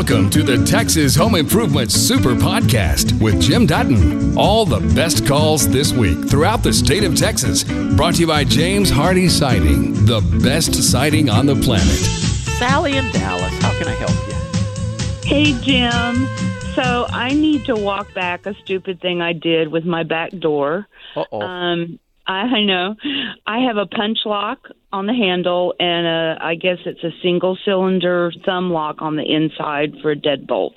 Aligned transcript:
Welcome 0.00 0.30
to 0.30 0.42
the 0.42 0.64
Texas 0.64 1.14
Home 1.14 1.34
Improvement 1.34 1.92
Super 1.92 2.34
Podcast 2.34 3.20
with 3.20 3.38
Jim 3.38 3.66
Dutton. 3.66 4.34
All 4.34 4.64
the 4.64 4.80
best 4.94 5.26
calls 5.26 5.68
this 5.68 5.92
week 5.92 6.26
throughout 6.26 6.62
the 6.62 6.72
state 6.72 7.04
of 7.04 7.14
Texas. 7.14 7.64
Brought 7.96 8.14
to 8.14 8.22
you 8.22 8.26
by 8.26 8.44
James 8.44 8.90
Hardie 8.90 9.28
Siding, 9.28 9.92
the 10.06 10.22
best 10.42 10.72
siding 10.74 11.28
on 11.28 11.44
the 11.44 11.54
planet. 11.54 11.98
Sally 12.56 12.96
in 12.96 13.12
Dallas, 13.12 13.52
how 13.62 13.78
can 13.78 13.88
I 13.88 13.94
help 13.96 14.16
you? 14.26 15.28
Hey, 15.28 15.52
Jim. 15.60 16.26
So 16.74 17.04
I 17.10 17.34
need 17.34 17.66
to 17.66 17.76
walk 17.76 18.14
back 18.14 18.46
a 18.46 18.54
stupid 18.54 19.02
thing 19.02 19.20
I 19.20 19.34
did 19.34 19.68
with 19.68 19.84
my 19.84 20.02
back 20.02 20.30
door. 20.30 20.88
Uh 21.14 21.24
oh. 21.30 21.42
Um, 21.42 22.00
I, 22.26 22.40
I 22.40 22.64
know. 22.64 22.96
I 23.46 23.58
have 23.58 23.76
a 23.76 23.84
punch 23.84 24.20
lock 24.24 24.66
on 24.92 25.06
the 25.06 25.14
handle, 25.14 25.74
and 25.78 26.06
a, 26.06 26.44
I 26.44 26.54
guess 26.56 26.78
it's 26.84 27.02
a 27.04 27.10
single 27.22 27.56
cylinder 27.64 28.32
thumb 28.44 28.70
lock 28.70 28.96
on 29.00 29.16
the 29.16 29.22
inside 29.22 29.94
for 30.02 30.10
a 30.10 30.16
deadbolt. 30.16 30.74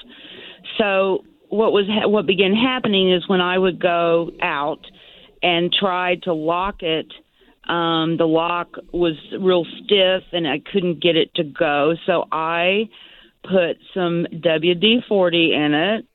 So 0.77 1.23
what 1.49 1.71
was 1.71 1.85
ha- 1.87 2.07
what 2.07 2.25
began 2.25 2.53
happening 2.53 3.11
is 3.11 3.27
when 3.27 3.41
I 3.41 3.57
would 3.57 3.81
go 3.81 4.31
out 4.41 4.85
and 5.41 5.73
try 5.73 6.15
to 6.23 6.33
lock 6.33 6.83
it, 6.83 7.07
um, 7.67 8.17
the 8.17 8.27
lock 8.27 8.75
was 8.91 9.15
real 9.39 9.65
stiff, 9.83 10.23
and 10.31 10.47
I 10.47 10.59
couldn't 10.59 11.01
get 11.01 11.15
it 11.15 11.33
to 11.35 11.43
go. 11.43 11.95
So 12.05 12.25
I 12.31 12.89
put 13.43 13.77
some 13.93 14.27
WD 14.31 15.07
forty 15.07 15.53
in 15.53 15.73
it 15.73 16.05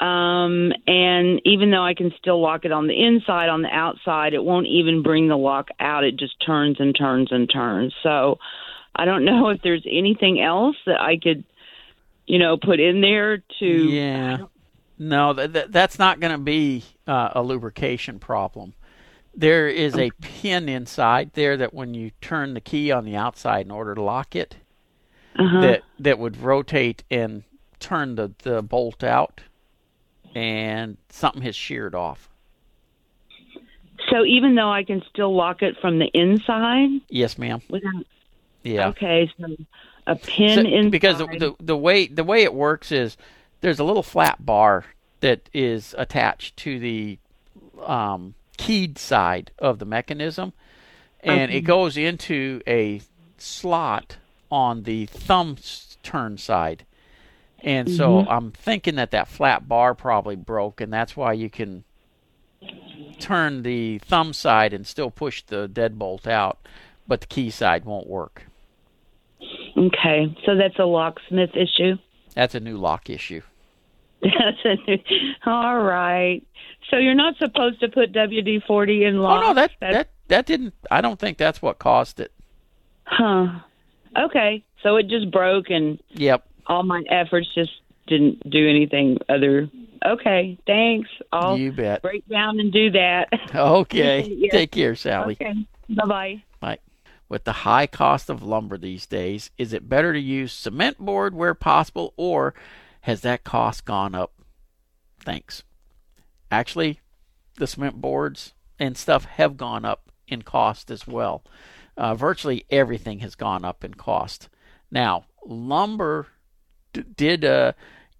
um, 0.00 0.72
and 0.86 1.40
even 1.44 1.70
though 1.70 1.84
I 1.84 1.94
can 1.94 2.12
still 2.18 2.40
lock 2.40 2.64
it 2.64 2.72
on 2.72 2.86
the 2.86 2.94
inside, 2.94 3.48
on 3.48 3.62
the 3.62 3.74
outside, 3.74 4.34
it 4.34 4.44
won't 4.44 4.66
even 4.66 5.02
bring 5.02 5.28
the 5.28 5.36
lock 5.36 5.68
out. 5.80 6.04
It 6.04 6.16
just 6.16 6.38
turns 6.44 6.76
and 6.80 6.94
turns 6.96 7.32
and 7.32 7.50
turns. 7.50 7.94
So 8.02 8.38
I 8.94 9.04
don't 9.04 9.24
know 9.24 9.48
if 9.48 9.62
there's 9.62 9.86
anything 9.90 10.40
else 10.40 10.76
that 10.86 11.00
I 11.00 11.18
could, 11.18 11.44
you 12.26 12.38
know, 12.38 12.56
put 12.56 12.80
in 12.80 13.00
there 13.00 13.38
to. 13.58 13.66
Yeah. 13.66 14.38
No, 14.98 15.32
that, 15.32 15.52
that, 15.52 15.72
that's 15.72 15.98
not 15.98 16.20
going 16.20 16.32
to 16.32 16.38
be 16.38 16.84
uh, 17.06 17.30
a 17.34 17.42
lubrication 17.42 18.18
problem. 18.18 18.74
There 19.34 19.68
is 19.68 19.96
a 19.96 20.10
pin 20.22 20.68
inside 20.68 21.32
there 21.34 21.58
that 21.58 21.74
when 21.74 21.92
you 21.92 22.12
turn 22.22 22.54
the 22.54 22.60
key 22.60 22.90
on 22.90 23.04
the 23.04 23.16
outside 23.16 23.66
in 23.66 23.70
order 23.70 23.94
to 23.94 24.02
lock 24.02 24.34
it, 24.34 24.56
Uh-huh. 25.38 25.60
that 25.60 25.82
that 25.98 26.18
would 26.18 26.40
rotate 26.40 27.04
and 27.10 27.42
turn 27.78 28.14
the, 28.14 28.32
the 28.42 28.62
bolt 28.62 29.04
out, 29.04 29.42
and 30.36 30.98
something 31.08 31.40
has 31.42 31.56
sheared 31.56 31.94
off. 31.94 32.28
So 34.10 34.24
even 34.24 34.54
though 34.54 34.70
I 34.70 34.84
can 34.84 35.02
still 35.10 35.34
lock 35.34 35.62
it 35.62 35.76
from 35.80 35.98
the 35.98 36.10
inside, 36.12 37.00
Yes, 37.08 37.38
ma'am. 37.38 37.62
without, 37.70 38.04
Yeah. 38.62 38.88
okay, 38.88 39.30
so 39.40 39.56
a 40.06 40.14
pin 40.16 40.54
So- 40.54 40.60
inside. 40.68 40.90
because 40.90 41.18
the, 41.18 41.26
the 41.26 41.54
the 41.58 41.76
way 41.76 42.06
the 42.06 42.22
way 42.22 42.42
it 42.42 42.52
works 42.54 42.92
is 42.92 43.16
there's 43.62 43.78
a 43.80 43.84
little 43.84 44.02
flat 44.02 44.44
bar 44.44 44.84
that 45.20 45.48
is 45.54 45.94
attached 45.98 46.56
to 46.58 46.78
the 46.78 47.18
um, 47.84 48.34
keyed 48.58 48.98
side 48.98 49.50
of 49.58 49.78
the 49.78 49.86
mechanism, 49.86 50.52
and 51.20 51.50
it 51.50 51.62
goes 51.62 51.96
into 51.96 52.60
a 52.66 53.00
slot 53.38 54.18
on 54.50 54.82
the 54.82 55.06
thumb 55.06 55.56
turn 56.02 56.36
side. 56.36 56.84
And 57.62 57.90
so 57.90 58.20
mm-hmm. 58.20 58.30
I'm 58.30 58.50
thinking 58.52 58.96
that 58.96 59.10
that 59.10 59.28
flat 59.28 59.66
bar 59.68 59.94
probably 59.94 60.36
broke, 60.36 60.80
and 60.80 60.92
that's 60.92 61.16
why 61.16 61.32
you 61.32 61.50
can 61.50 61.84
turn 63.18 63.62
the 63.62 63.98
thumb 63.98 64.32
side 64.32 64.72
and 64.72 64.86
still 64.86 65.10
push 65.10 65.42
the 65.42 65.68
deadbolt 65.68 66.26
out, 66.26 66.58
but 67.08 67.20
the 67.22 67.26
key 67.26 67.50
side 67.50 67.84
won't 67.84 68.06
work. 68.06 68.44
okay, 69.76 70.36
so 70.44 70.56
that's 70.56 70.78
a 70.78 70.84
locksmith 70.84 71.50
issue. 71.56 71.96
That's 72.34 72.54
a 72.54 72.60
new 72.60 72.76
lock 72.76 73.08
issue. 73.08 73.42
That's 74.22 74.58
a 74.64 74.74
new, 74.86 74.98
all 75.44 75.78
right. 75.78 76.42
So 76.90 76.96
you're 76.96 77.14
not 77.14 77.36
supposed 77.36 77.80
to 77.80 77.88
put 77.88 78.12
WD 78.12 78.64
forty 78.66 79.04
in 79.04 79.18
locks. 79.18 79.44
Oh 79.44 79.48
no, 79.48 79.54
that 79.54 79.72
That's- 79.78 79.94
that 79.94 80.10
that 80.28 80.46
didn't. 80.46 80.74
I 80.90 81.00
don't 81.00 81.18
think 81.18 81.36
that's 81.38 81.60
what 81.60 81.78
caused 81.78 82.18
it. 82.18 82.32
Huh. 83.04 83.60
Okay. 84.18 84.64
So 84.82 84.96
it 84.96 85.08
just 85.08 85.30
broke 85.30 85.70
and 85.70 86.00
Yep. 86.12 86.46
All 86.66 86.82
my 86.82 87.02
efforts 87.08 87.48
just 87.54 87.70
didn't 88.06 88.48
do 88.48 88.68
anything 88.68 89.18
other. 89.28 89.68
Okay. 90.04 90.58
Thanks. 90.66 91.08
I'll 91.32 91.56
you 91.56 91.72
bet. 91.72 92.02
break 92.02 92.26
down 92.28 92.60
and 92.60 92.72
do 92.72 92.90
that. 92.92 93.28
Okay. 93.54 94.22
Yeah. 94.38 94.50
Take 94.50 94.72
care, 94.72 94.94
Sally. 94.94 95.36
okay. 95.40 95.54
Bye 95.88 96.04
bye. 96.06 96.42
Bye. 96.60 96.78
With 97.28 97.44
the 97.44 97.52
high 97.52 97.86
cost 97.86 98.28
of 98.30 98.42
lumber 98.42 98.78
these 98.78 99.06
days, 99.06 99.50
is 99.58 99.72
it 99.72 99.88
better 99.88 100.12
to 100.12 100.20
use 100.20 100.52
cement 100.52 100.98
board 100.98 101.34
where 101.34 101.54
possible, 101.54 102.12
or 102.16 102.54
has 103.02 103.22
that 103.22 103.44
cost 103.44 103.84
gone 103.84 104.14
up? 104.14 104.32
Thanks. 105.20 105.62
Actually, 106.50 107.00
the 107.56 107.66
cement 107.66 108.00
boards 108.00 108.54
and 108.78 108.96
stuff 108.96 109.24
have 109.24 109.56
gone 109.56 109.84
up 109.84 110.10
in 110.28 110.42
cost 110.42 110.90
as 110.90 111.06
well. 111.06 111.42
Uh, 111.96 112.14
virtually 112.14 112.64
everything 112.70 113.20
has 113.20 113.34
gone 113.34 113.64
up 113.64 113.82
in 113.84 113.94
cost. 113.94 114.48
Now, 114.90 115.24
lumber 115.44 116.28
did 117.02 117.44
uh, 117.44 117.72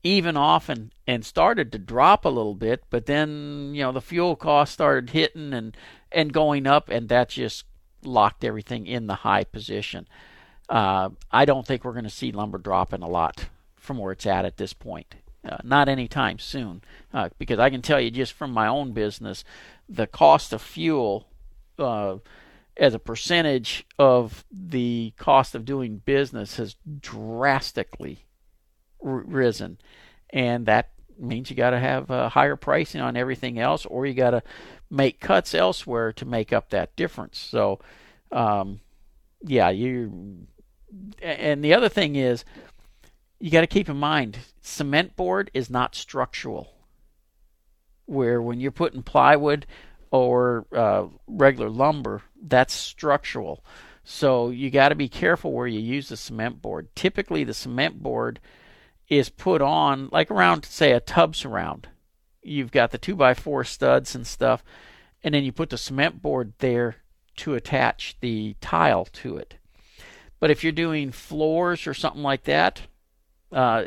even 0.02 0.36
off 0.36 0.68
and, 0.68 0.92
and 1.06 1.24
started 1.24 1.72
to 1.72 1.78
drop 1.78 2.24
a 2.24 2.30
little 2.30 2.54
bit, 2.54 2.84
but 2.90 3.06
then 3.06 3.72
you 3.74 3.82
know 3.82 3.92
the 3.92 4.00
fuel 4.00 4.36
cost 4.36 4.72
started 4.72 5.10
hitting 5.10 5.52
and 5.52 5.76
and 6.12 6.32
going 6.32 6.66
up, 6.66 6.88
and 6.88 7.08
that 7.08 7.30
just 7.30 7.64
locked 8.04 8.44
everything 8.44 8.86
in 8.86 9.06
the 9.06 9.16
high 9.16 9.44
position. 9.44 10.06
Uh, 10.68 11.10
I 11.30 11.44
don't 11.44 11.66
think 11.66 11.84
we're 11.84 11.92
going 11.92 12.04
to 12.04 12.10
see 12.10 12.32
lumber 12.32 12.58
dropping 12.58 13.02
a 13.02 13.08
lot 13.08 13.46
from 13.76 13.98
where 13.98 14.12
it's 14.12 14.26
at 14.26 14.44
at 14.44 14.56
this 14.56 14.72
point. 14.72 15.16
Uh, 15.44 15.58
not 15.62 15.88
anytime 15.88 16.38
soon, 16.40 16.82
uh, 17.14 17.28
because 17.38 17.60
I 17.60 17.70
can 17.70 17.82
tell 17.82 18.00
you 18.00 18.10
just 18.10 18.32
from 18.32 18.50
my 18.50 18.66
own 18.66 18.92
business, 18.92 19.44
the 19.88 20.08
cost 20.08 20.52
of 20.52 20.60
fuel 20.60 21.28
uh, 21.78 22.16
as 22.76 22.94
a 22.94 22.98
percentage 22.98 23.86
of 23.98 24.44
the 24.50 25.12
cost 25.16 25.54
of 25.54 25.64
doing 25.64 25.98
business 26.04 26.56
has 26.56 26.76
drastically 27.00 28.25
r- 29.04 29.24
risen, 29.26 29.78
and 30.30 30.66
that 30.66 30.90
means 31.18 31.50
you 31.50 31.56
got 31.56 31.70
to 31.70 31.78
have 31.78 32.10
uh, 32.10 32.28
higher 32.28 32.56
pricing 32.56 33.00
on 33.00 33.16
everything 33.16 33.58
else, 33.58 33.86
or 33.86 34.06
you 34.06 34.14
got 34.14 34.30
to 34.30 34.42
make 34.90 35.20
cuts 35.20 35.54
elsewhere 35.54 36.12
to 36.12 36.24
make 36.24 36.52
up 36.52 36.70
that 36.70 36.94
difference. 36.96 37.38
So, 37.38 37.80
um, 38.32 38.80
yeah, 39.42 39.70
you. 39.70 40.46
And 41.20 41.64
the 41.64 41.74
other 41.74 41.88
thing 41.88 42.16
is, 42.16 42.44
you 43.38 43.50
got 43.50 43.62
to 43.62 43.66
keep 43.66 43.88
in 43.88 43.96
mind, 43.96 44.38
cement 44.60 45.16
board 45.16 45.50
is 45.52 45.68
not 45.68 45.94
structural. 45.94 46.72
Where 48.06 48.40
when 48.40 48.60
you're 48.60 48.70
putting 48.70 49.02
plywood 49.02 49.66
or 50.10 50.66
uh, 50.72 51.06
regular 51.26 51.68
lumber, 51.68 52.22
that's 52.40 52.72
structural. 52.72 53.64
So 54.04 54.50
you 54.50 54.70
got 54.70 54.90
to 54.90 54.94
be 54.94 55.08
careful 55.08 55.52
where 55.52 55.66
you 55.66 55.80
use 55.80 56.08
the 56.08 56.16
cement 56.16 56.62
board. 56.62 56.94
Typically, 56.94 57.42
the 57.42 57.52
cement 57.52 58.00
board 58.02 58.38
is 59.08 59.28
put 59.28 59.62
on 59.62 60.08
like 60.12 60.30
around, 60.30 60.64
say, 60.64 60.92
a 60.92 61.00
tub 61.00 61.36
surround. 61.36 61.88
You've 62.42 62.72
got 62.72 62.90
the 62.90 62.98
two 62.98 63.16
by 63.16 63.34
four 63.34 63.64
studs 63.64 64.14
and 64.14 64.26
stuff, 64.26 64.62
and 65.22 65.34
then 65.34 65.44
you 65.44 65.52
put 65.52 65.70
the 65.70 65.78
cement 65.78 66.22
board 66.22 66.52
there 66.58 66.96
to 67.36 67.54
attach 67.54 68.16
the 68.20 68.56
tile 68.60 69.04
to 69.04 69.36
it. 69.36 69.56
But 70.38 70.50
if 70.50 70.62
you're 70.62 70.72
doing 70.72 71.12
floors 71.12 71.86
or 71.86 71.94
something 71.94 72.22
like 72.22 72.44
that, 72.44 72.82
uh, 73.52 73.84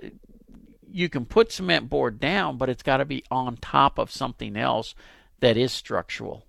you 0.91 1.09
can 1.09 1.25
put 1.25 1.51
cement 1.51 1.89
board 1.89 2.19
down, 2.19 2.57
but 2.57 2.69
it's 2.69 2.83
got 2.83 2.97
to 2.97 3.05
be 3.05 3.23
on 3.29 3.57
top 3.57 3.97
of 3.97 4.11
something 4.11 4.57
else 4.57 4.95
that 5.39 5.57
is 5.57 5.71
structural. 5.71 6.45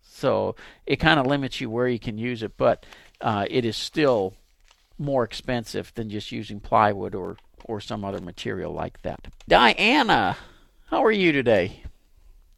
So 0.00 0.56
it 0.86 0.96
kind 0.96 1.20
of 1.20 1.26
limits 1.26 1.60
you 1.60 1.68
where 1.68 1.88
you 1.88 1.98
can 1.98 2.16
use 2.16 2.42
it, 2.42 2.56
but 2.56 2.86
uh, 3.20 3.46
it 3.50 3.64
is 3.64 3.76
still 3.76 4.34
more 4.98 5.24
expensive 5.24 5.92
than 5.94 6.08
just 6.08 6.32
using 6.32 6.58
plywood 6.58 7.14
or 7.14 7.36
or 7.66 7.80
some 7.80 8.04
other 8.04 8.20
material 8.20 8.72
like 8.72 9.02
that. 9.02 9.26
Diana, 9.48 10.36
how 10.88 11.04
are 11.04 11.12
you 11.12 11.32
today? 11.32 11.82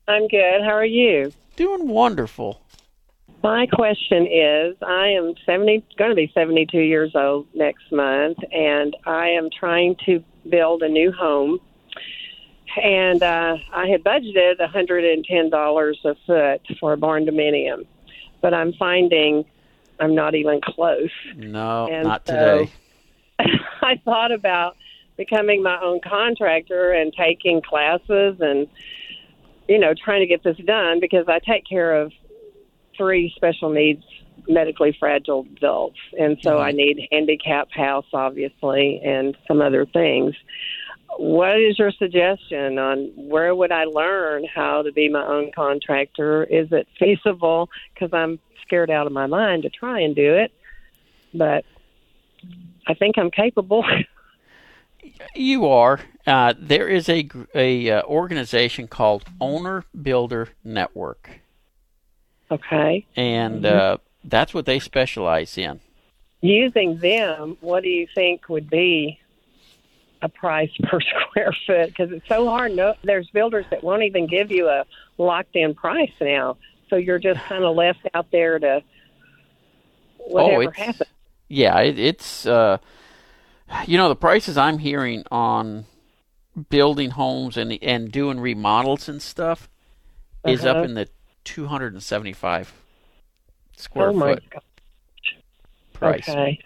I'm 0.06 0.28
good. 0.28 0.62
How 0.62 0.72
are 0.72 0.84
you? 0.84 1.32
Doing 1.56 1.88
wonderful. 1.88 2.60
My 3.42 3.66
question 3.66 4.26
is 4.26 4.76
I 4.82 5.08
am 5.08 5.34
70 5.46 5.84
going 5.96 6.10
to 6.10 6.16
be 6.16 6.30
72 6.34 6.78
years 6.78 7.12
old 7.14 7.46
next 7.54 7.90
month 7.92 8.38
and 8.52 8.96
I 9.06 9.28
am 9.28 9.48
trying 9.50 9.96
to 10.06 10.22
build 10.48 10.82
a 10.82 10.88
new 10.88 11.12
home 11.12 11.58
and 12.82 13.22
uh 13.22 13.56
I 13.72 13.86
had 13.88 14.02
budgeted 14.02 14.58
$110 14.58 15.94
a 16.04 16.14
foot 16.26 16.76
for 16.80 16.92
a 16.92 16.96
barn 16.96 17.26
dominium 17.26 17.86
but 18.42 18.54
I'm 18.54 18.72
finding 18.72 19.44
I'm 20.00 20.14
not 20.14 20.34
even 20.34 20.60
close. 20.60 21.10
No, 21.36 21.88
And 21.88 22.06
not 22.08 22.26
so- 22.26 22.66
today. 22.66 22.72
I 23.82 24.00
thought 24.04 24.32
about 24.32 24.76
becoming 25.18 25.62
my 25.62 25.78
own 25.82 26.00
contractor 26.00 26.92
and 26.92 27.12
taking 27.12 27.60
classes 27.60 28.36
and 28.40 28.66
you 29.68 29.78
know 29.78 29.92
trying 29.92 30.20
to 30.20 30.26
get 30.26 30.42
this 30.42 30.56
done 30.64 31.00
because 31.00 31.26
I 31.28 31.40
take 31.40 31.66
care 31.68 32.00
of 32.00 32.12
three 32.96 33.30
special 33.36 33.68
needs 33.68 34.02
medically 34.48 34.96
fragile 34.98 35.46
adults, 35.56 35.98
and 36.18 36.38
so 36.42 36.58
I 36.58 36.70
mm-hmm. 36.70 36.76
need 36.78 37.08
handicap 37.12 37.68
house, 37.70 38.06
obviously, 38.14 39.00
and 39.04 39.36
some 39.46 39.60
other 39.60 39.84
things. 39.84 40.34
What 41.18 41.60
is 41.60 41.78
your 41.78 41.92
suggestion 41.92 42.78
on 42.78 43.12
where 43.16 43.54
would 43.54 43.72
I 43.72 43.84
learn 43.84 44.46
how 44.52 44.82
to 44.82 44.92
be 44.92 45.08
my 45.08 45.26
own 45.26 45.50
contractor? 45.54 46.44
Is 46.44 46.68
it 46.70 46.86
feasible? 46.98 47.68
Because 47.92 48.10
I'm 48.12 48.38
scared 48.62 48.90
out 48.90 49.06
of 49.06 49.12
my 49.12 49.26
mind 49.26 49.64
to 49.64 49.70
try 49.70 50.00
and 50.00 50.14
do 50.14 50.34
it, 50.34 50.52
but 51.34 51.64
I 52.86 52.94
think 52.94 53.18
I'm 53.18 53.30
capable. 53.30 53.84
You 55.34 55.66
are. 55.66 56.00
Uh, 56.26 56.54
there 56.58 56.88
is 56.88 57.08
a 57.08 57.28
a 57.54 57.90
uh, 57.90 58.02
organization 58.02 58.88
called 58.88 59.24
Owner 59.40 59.84
Builder 60.00 60.48
Network. 60.64 61.40
Okay. 62.50 63.06
And 63.16 63.64
uh, 63.64 63.98
that's 64.24 64.54
what 64.54 64.66
they 64.66 64.78
specialize 64.78 65.58
in. 65.58 65.80
Using 66.40 66.98
them, 66.98 67.56
what 67.60 67.82
do 67.82 67.88
you 67.88 68.06
think 68.14 68.48
would 68.48 68.70
be 68.70 69.18
a 70.22 70.28
price 70.28 70.70
per 70.84 71.00
square 71.00 71.54
foot? 71.66 71.88
Because 71.88 72.12
it's 72.12 72.28
so 72.28 72.46
hard. 72.46 72.72
No, 72.72 72.94
there's 73.02 73.28
builders 73.30 73.66
that 73.70 73.82
won't 73.82 74.02
even 74.02 74.26
give 74.26 74.50
you 74.50 74.68
a 74.68 74.84
locked-in 75.18 75.74
price 75.74 76.12
now, 76.20 76.56
so 76.88 76.96
you're 76.96 77.18
just 77.18 77.40
kind 77.48 77.64
of 77.64 77.76
left 77.76 78.00
out 78.14 78.30
there 78.30 78.58
to 78.58 78.82
whatever 80.18 80.64
oh, 80.64 80.70
happens. 80.70 81.02
Yeah, 81.48 81.78
it, 81.80 81.98
it's 81.98 82.46
uh, 82.46 82.78
you 83.86 83.96
know 83.98 84.08
the 84.08 84.16
prices 84.16 84.56
I'm 84.56 84.78
hearing 84.78 85.24
on 85.30 85.86
building 86.70 87.10
homes 87.10 87.56
and 87.56 87.72
and 87.82 88.10
doing 88.10 88.40
remodels 88.40 89.08
and 89.08 89.20
stuff 89.22 89.68
is 90.46 90.64
Uh-huh. 90.64 90.80
up 90.80 90.84
in 90.84 90.94
the 90.94 91.08
275 91.44 92.72
square 93.76 94.08
Oh 94.10 94.12
foot 94.18 94.42
price. 95.92 96.28
Okay. 96.28 96.60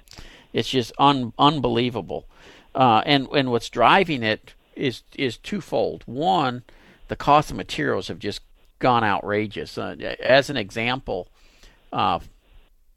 It's 0.53 0.69
just 0.69 0.93
un, 0.99 1.33
unbelievable. 1.39 2.27
Uh, 2.75 3.03
and 3.07 3.29
and 3.29 3.51
what's 3.51 3.69
driving 3.71 4.23
it 4.23 4.55
is 4.77 5.03
is 5.17 5.37
twofold. 5.37 6.03
One, 6.07 6.63
the 7.09 7.17
cost 7.17 7.51
of 7.51 7.57
materials 7.57 8.09
have 8.09 8.19
just 8.19 8.41
gone 8.79 9.05
outrageous. 9.05 9.77
Uh, 9.79 9.97
as 10.21 10.51
an 10.51 10.57
example, 10.57 11.29
uh, 11.93 12.21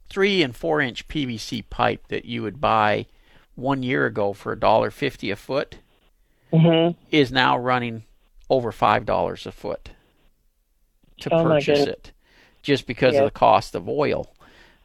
three 0.08 0.42
and 0.42 0.54
four 0.56 0.80
inch 0.80 1.08
PVC 1.08 1.62
pipe 1.68 2.08
that 2.08 2.24
you 2.24 2.42
would 2.42 2.60
buy 2.60 3.06
one 3.56 3.82
year 3.82 4.06
ago 4.06 4.32
for 4.32 4.52
a 4.52 4.58
dollar 4.60 4.90
fifty 4.90 5.30
a 5.30 5.36
foot 5.36 5.76
hmm 6.52 6.90
is 7.10 7.32
now 7.32 7.58
running 7.58 8.04
over 8.48 8.70
five 8.70 9.04
dollars 9.04 9.46
a 9.46 9.52
foot 9.52 9.90
to 11.18 11.30
Oh, 11.30 11.42
purchase 11.42 11.86
it, 11.86 12.12
just 12.62 12.86
because 12.86 13.14
Yeah. 13.14 13.22
of 13.22 13.24
the 13.24 13.30
cost 13.38 13.74
of 13.74 13.88
oil, 13.88 14.30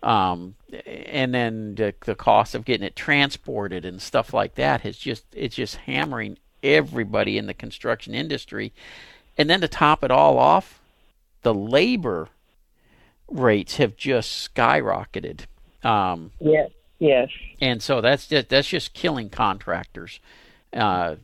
um, 0.02 0.56
and 0.86 1.34
then 1.34 1.76
the, 1.76 1.94
the 2.06 2.16
cost 2.16 2.56
of 2.56 2.66
getting 2.66 2.88
it 2.88 2.96
transported 2.96 3.86
and 3.86 4.02
stuff 4.02 4.34
like 4.34 4.56
that 4.56 4.82
has 4.82 4.98
just 4.98 5.26
it's 5.34 5.56
just 5.56 5.76
hammering 5.76 6.38
everybody 6.64 7.38
in 7.38 7.48
the 7.48 7.54
construction 7.54 8.16
industry, 8.16 8.72
and 9.38 9.50
then 9.50 9.62
to 9.62 9.68
top 9.68 10.04
it 10.04 10.12
all 10.12 10.38
off, 10.40 10.80
the 11.42 11.54
labor 11.54 12.30
rates 13.30 13.78
have 13.78 13.96
just 13.98 14.54
skyrocketed. 14.56 15.42
Um, 15.84 16.32
Yes. 16.40 16.72
Yes. 17.04 17.30
and 17.60 17.82
so 17.82 18.00
that's 18.00 18.28
just 18.28 18.50
that's 18.50 18.68
just 18.68 18.94
killing 18.94 19.30
contractors, 19.32 20.20
uh, 20.72 21.16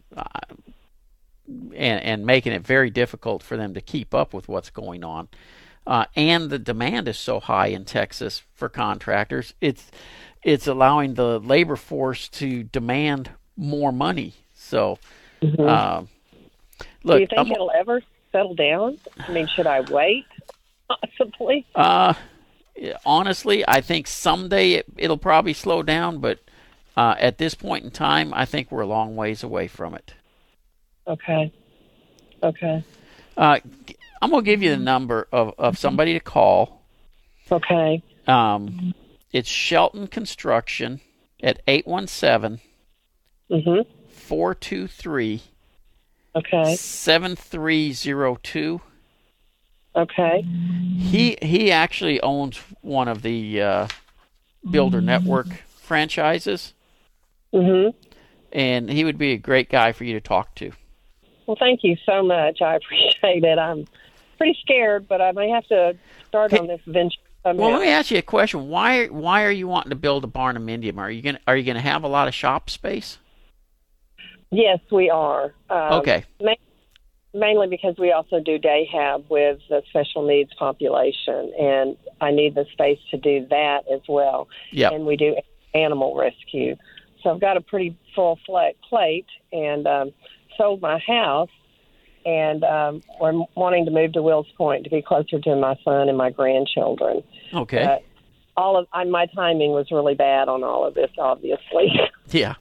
and 1.47 2.01
and 2.03 2.25
making 2.25 2.51
it 2.53 2.65
very 2.65 2.89
difficult 2.89 3.43
for 3.43 3.55
them 3.57 3.73
to 3.75 3.81
keep 3.81 4.13
up 4.15 4.33
with 4.33 4.47
what's 4.47 4.71
going 4.71 5.03
on. 5.03 5.27
Uh, 5.85 6.05
and 6.15 6.49
the 6.49 6.59
demand 6.59 7.07
is 7.07 7.17
so 7.17 7.39
high 7.39 7.67
in 7.67 7.85
Texas 7.85 8.41
for 8.55 8.69
contractors, 8.69 9.53
it's 9.61 9.89
it's 10.43 10.65
allowing 10.67 11.13
the 11.13 11.39
labor 11.39 11.75
force 11.75 12.27
to 12.29 12.63
demand 12.63 13.29
more 13.55 13.91
money. 13.91 14.33
So, 14.55 14.97
uh, 15.59 16.03
look, 17.03 17.17
do 17.17 17.21
you 17.21 17.27
think 17.27 17.37
I'm- 17.37 17.51
it'll 17.51 17.71
ever 17.71 18.01
settle 18.31 18.55
down? 18.55 18.97
I 19.19 19.31
mean, 19.31 19.47
should 19.47 19.67
I 19.67 19.81
wait? 19.81 20.25
Possibly. 20.89 21.65
Uh, 21.75 22.13
honestly, 23.05 23.63
I 23.67 23.81
think 23.81 24.07
someday 24.07 24.73
it, 24.73 24.85
it'll 24.97 25.17
probably 25.17 25.53
slow 25.53 25.83
down, 25.83 26.19
but 26.19 26.39
uh, 26.95 27.15
at 27.19 27.37
this 27.37 27.53
point 27.55 27.83
in 27.85 27.91
time, 27.91 28.33
I 28.33 28.45
think 28.45 28.71
we're 28.71 28.81
a 28.81 28.87
long 28.87 29.15
ways 29.15 29.43
away 29.43 29.67
from 29.67 29.93
it. 29.93 30.13
Okay. 31.07 31.51
Okay. 32.43 32.83
Uh, 33.35 33.59
I'm 34.21 34.29
gonna 34.31 34.43
give 34.43 34.63
you 34.63 34.69
the 34.71 34.77
number 34.77 35.27
of, 35.31 35.53
of 35.57 35.77
somebody 35.77 36.13
to 36.13 36.19
call. 36.19 36.81
Okay. 37.51 38.01
Um, 38.27 38.93
it's 39.31 39.49
Shelton 39.49 40.07
Construction 40.07 41.01
at 41.41 41.61
817 41.67 42.59
Mhm. 43.49 43.85
423 44.09 45.41
Okay. 46.35 46.75
7302. 46.75 48.81
Okay. 49.97 50.41
He 50.99 51.37
he 51.41 51.71
actually 51.71 52.21
owns 52.21 52.57
one 52.81 53.07
of 53.07 53.21
the 53.23 53.61
uh, 53.61 53.87
Builder 54.69 55.01
Network 55.01 55.47
franchises, 55.67 56.73
Mhm. 57.53 57.93
and 58.51 58.89
he 58.89 59.03
would 59.03 59.17
be 59.17 59.31
a 59.31 59.37
great 59.37 59.69
guy 59.69 59.91
for 59.91 60.03
you 60.03 60.13
to 60.13 60.21
talk 60.21 60.53
to. 60.55 60.71
Well, 61.45 61.57
thank 61.59 61.83
you 61.83 61.95
so 62.05 62.21
much. 62.23 62.61
I 62.61 62.75
appreciate 62.77 63.43
it. 63.43 63.57
I'm 63.57 63.87
pretty 64.37 64.57
scared, 64.61 65.07
but 65.07 65.21
I 65.21 65.31
may 65.31 65.49
have 65.49 65.65
to 65.67 65.97
start 66.27 66.51
Hey, 66.51 66.59
on 66.59 66.67
this 66.67 66.81
venture. 66.85 67.17
somehow. 67.43 67.63
Well, 67.63 67.71
let 67.71 67.81
me 67.81 67.87
ask 67.89 68.11
you 68.11 68.17
a 68.19 68.21
question. 68.21 68.67
Why 68.69 69.07
why 69.07 69.43
are 69.45 69.51
you 69.51 69.67
wanting 69.67 69.89
to 69.91 69.95
build 69.95 70.23
a 70.23 70.27
barnuminium? 70.27 70.97
Are 70.99 71.09
you 71.09 71.21
gonna 71.23 71.39
are 71.47 71.57
you 71.57 71.63
gonna 71.63 71.81
have 71.81 72.03
a 72.03 72.07
lot 72.07 72.27
of 72.27 72.35
shop 72.35 72.69
space? 72.69 73.17
Yes, 74.51 74.79
we 74.91 75.09
are. 75.09 75.53
Um, 75.69 75.93
Okay. 75.99 76.23
Mainly 77.33 77.67
because 77.67 77.95
we 77.97 78.11
also 78.11 78.39
do 78.39 78.57
day 78.57 78.87
hab 78.91 79.25
with 79.29 79.59
the 79.69 79.81
special 79.89 80.25
needs 80.25 80.53
population, 80.57 81.51
and 81.59 81.97
I 82.21 82.31
need 82.31 82.55
the 82.55 82.65
space 82.71 82.99
to 83.11 83.17
do 83.17 83.45
that 83.49 83.83
as 83.91 84.01
well. 84.07 84.47
Yep. 84.71 84.91
And 84.93 85.05
we 85.05 85.15
do 85.15 85.35
animal 85.73 86.15
rescue. 86.15 86.75
So 87.21 87.31
I've 87.31 87.41
got 87.41 87.57
a 87.57 87.61
pretty 87.61 87.97
full 88.15 88.39
flat 88.45 88.75
plate, 88.87 89.27
and 89.51 89.87
um, 89.87 90.11
sold 90.57 90.81
my 90.81 90.99
house, 90.99 91.49
and 92.25 92.63
um, 92.63 93.01
we're 93.19 93.33
wanting 93.55 93.85
to 93.85 93.91
move 93.91 94.13
to 94.13 94.21
Wills 94.21 94.47
Point 94.57 94.83
to 94.83 94.89
be 94.89 95.01
closer 95.01 95.39
to 95.39 95.55
my 95.55 95.75
son 95.83 96.09
and 96.09 96.17
my 96.17 96.29
grandchildren. 96.29 97.23
Okay. 97.53 97.85
But 97.85 98.03
all 98.57 98.77
of 98.77 98.87
I, 98.91 99.03
my 99.05 99.27
timing 99.27 99.71
was 99.71 99.87
really 99.91 100.15
bad 100.15 100.49
on 100.49 100.63
all 100.63 100.85
of 100.85 100.93
this, 100.95 101.11
obviously. 101.17 101.91
Yeah. 102.29 102.55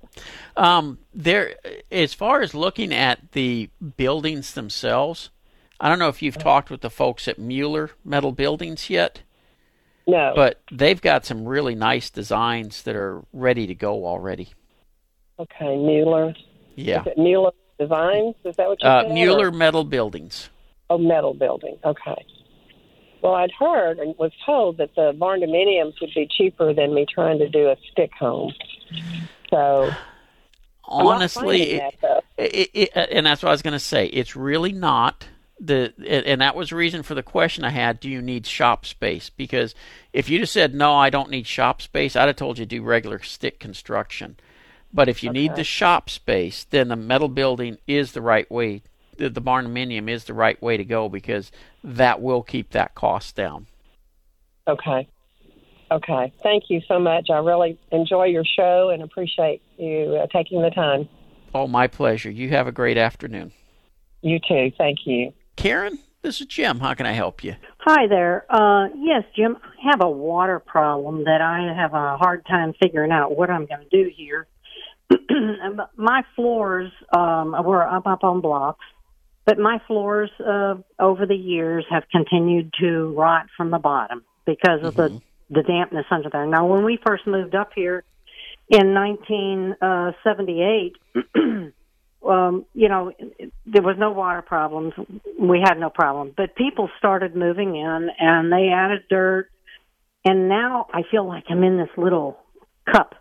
Um, 0.57 0.99
there, 1.13 1.57
as 1.91 2.15
far 2.15 2.41
as 2.41 2.55
looking 2.55 2.95
at 2.95 3.33
the 3.33 3.69
buildings 3.97 4.55
themselves, 4.55 5.31
I 5.81 5.89
don't 5.89 5.99
know 5.99 6.07
if 6.09 6.23
you've 6.23 6.39
talked 6.39 6.71
with 6.71 6.83
the 6.83 6.89
folks 6.89 7.27
at 7.27 7.37
Mueller 7.37 7.91
Metal 8.05 8.31
Buildings 8.31 8.89
yet, 8.89 9.23
no, 10.07 10.35
but 10.37 10.61
they've 10.71 11.03
got 11.03 11.27
some 11.27 11.47
really 11.47 11.75
nice 11.75 12.11
designs 12.11 12.83
that 12.85 12.95
are 12.95 13.25
ready 13.33 13.67
to 13.67 13.75
go 13.75 14.07
already. 14.07 14.51
okay, 15.41 15.77
Mueller. 15.77 16.33
Yeah. 16.77 17.01
Is 17.01 17.07
it 17.09 17.19
Mueller 17.19 17.51
Designs? 17.81 18.37
Is 18.45 18.55
that 18.55 18.69
what 18.69 18.81
you 18.81 18.89
Uh, 18.89 19.03
said? 19.03 19.11
Mueller 19.15 19.49
or- 19.49 19.51
Metal 19.51 19.83
Buildings. 19.83 20.49
Oh, 20.89 20.97
metal 20.99 21.35
building. 21.35 21.77
Okay. 21.85 22.25
Well, 23.27 23.35
I'd 23.35 23.51
heard 23.51 23.99
and 23.99 24.17
was 24.19 24.31
told 24.45 24.77
that 24.77 24.95
the 24.95 25.13
barn 25.19 25.41
dominiums 25.41 26.01
would 26.01 26.15
be 26.15 26.29
cheaper 26.31 26.73
than 26.73 26.95
me 26.95 27.07
trying 27.13 27.41
to 27.41 27.49
do 27.49 27.69
a 27.69 27.77
stick 27.91 28.13
home. 28.13 28.53
So 29.51 29.91
Honestly, 30.85 31.81
finding 31.81 31.93
it, 32.39 32.55
it, 32.55 32.71
it, 32.73 32.91
uh, 32.97 33.07
and 33.11 33.27
that's 33.27 33.43
what 33.43 33.49
I 33.49 33.53
was 33.53 33.63
going 33.63 33.73
to 33.73 33.81
say. 33.81 34.07
It's 34.07 34.37
really 34.37 34.71
not 34.71 35.27
the, 35.59 35.93
and 36.07 36.41
that 36.41 36.55
was 36.55 36.71
the 36.71 36.77
reason 36.77 37.03
for 37.03 37.17
the 37.17 37.23
question 37.25 37.65
I 37.65 37.71
had. 37.71 37.99
Do 37.99 38.09
you 38.09 38.23
need 38.23 38.47
shop 38.47 38.87
space? 38.87 39.29
Because 39.29 39.75
if 40.13 40.29
you 40.31 40.39
just 40.39 40.53
said 40.53 40.73
no, 40.73 40.95
I 40.95 41.11
don't 41.11 41.29
need 41.29 41.49
shop 41.49 41.83
space, 41.83 42.15
I'd 42.15 42.29
have 42.29 42.37
told 42.37 42.59
you 42.61 42.65
do 42.65 42.81
regular 42.81 43.21
stick 43.25 43.59
construction. 43.59 44.37
But 44.95 45.09
if 45.09 45.25
you 45.25 45.33
need 45.33 45.57
the 45.57 45.65
shop 45.65 46.11
space, 46.11 46.63
then 46.63 46.87
the 46.87 46.97
metal 46.97 47.29
building 47.29 47.79
is 47.89 48.13
the 48.13 48.23
right 48.23 48.49
way. 48.49 48.83
The, 49.17 49.31
the 49.31 49.43
barnuminium 49.43 50.09
is 50.09 50.25
the 50.25 50.35
right 50.35 50.63
way 50.63 50.77
to 50.77 50.85
go 50.85 51.09
because 51.09 51.51
that 51.87 52.21
will 52.21 52.43
keep 52.43 52.71
that 52.71 52.95
cost 52.95 53.37
down. 53.37 53.67
Okay. 54.69 55.09
Okay. 55.91 56.33
Thank 56.43 56.65
you 56.69 56.81
so 56.89 56.99
much. 56.99 57.29
I 57.31 57.39
really 57.39 57.79
enjoy 57.93 58.25
your 58.25 58.45
show 58.45 58.91
and 58.93 59.03
appreciate 59.03 59.63
you 59.79 60.21
uh, 60.21 60.27
taking 60.37 60.61
the 60.61 60.71
time. 60.71 61.09
Oh, 61.55 61.69
my 61.69 61.87
pleasure. 61.87 62.31
You 62.31 62.49
have 62.51 62.67
a 62.67 62.73
great 62.73 62.99
afternoon. 62.99 63.53
You 64.21 64.41
too. 64.41 64.73
Thank 64.77 64.99
you. 65.07 65.33
Karen, 65.55 66.01
this 66.23 66.41
is 66.41 66.49
Jim. 66.49 66.81
How 66.81 66.95
can 66.95 67.07
I 67.07 67.13
help 67.13 67.45
you? 67.45 67.55
Hi 67.79 68.09
there. 68.09 68.45
Uh, 68.51 68.89
yes, 68.97 69.23
Jim, 69.37 69.57
I 69.63 69.91
have 69.93 70.01
a 70.03 70.11
water 70.11 70.59
problem 70.59 71.25
that 71.25 71.41
I 71.41 71.73
have 71.81 71.95
a 71.95 72.17
hard 72.17 72.45
time 72.47 72.75
figuring 72.83 73.13
out 73.13 73.37
what 73.37 73.49
I'm 73.49 73.65
going 73.67 73.87
to 73.89 74.05
do 74.05 74.11
here. 74.15 74.49
my 75.97 76.25
floors, 76.35 76.91
um, 77.17 77.55
were 77.65 77.85
up 77.89 78.09
up 78.09 78.25
on 78.25 78.41
blocks, 78.41 78.85
but 79.47 79.59
my 79.59 79.81
floors 79.87 80.31
uh, 80.41 80.75
over 80.99 81.25
the 81.25 81.37
years 81.37 81.87
have 81.89 82.03
continued 82.11 82.75
to 82.81 83.15
rot 83.17 83.47
from 83.57 83.71
the 83.71 83.79
bottom 83.79 84.25
because 84.45 84.83
of 84.83 84.97
the 84.97 85.23
the 85.49 85.63
dampness 85.63 86.07
under 86.11 86.29
there. 86.29 86.45
Now, 86.45 86.67
when 86.67 86.85
we 86.85 86.99
first 87.07 87.25
moved 87.25 87.55
up 87.55 87.71
here 87.73 88.03
in 88.69 88.95
1978, 88.95 90.97
um, 92.29 92.67
you 92.75 92.89
know, 92.89 93.13
there 93.65 93.83
was 93.83 93.95
no 93.97 94.11
water 94.11 94.43
problems. 94.43 94.93
We 95.39 95.61
had 95.61 95.79
no 95.79 95.89
problem, 95.89 96.33
but 96.37 96.57
people 96.57 96.91
started 96.99 97.37
moving 97.37 97.77
in 97.77 98.11
and 98.19 98.53
they 98.53 98.71
added 98.75 99.05
dirt, 99.09 99.53
and 100.25 100.49
now 100.49 100.89
I 100.93 101.03
feel 101.09 101.25
like 101.25 101.45
I'm 101.49 101.63
in 101.63 101.77
this 101.77 101.97
little 101.97 102.41
cup 102.93 103.15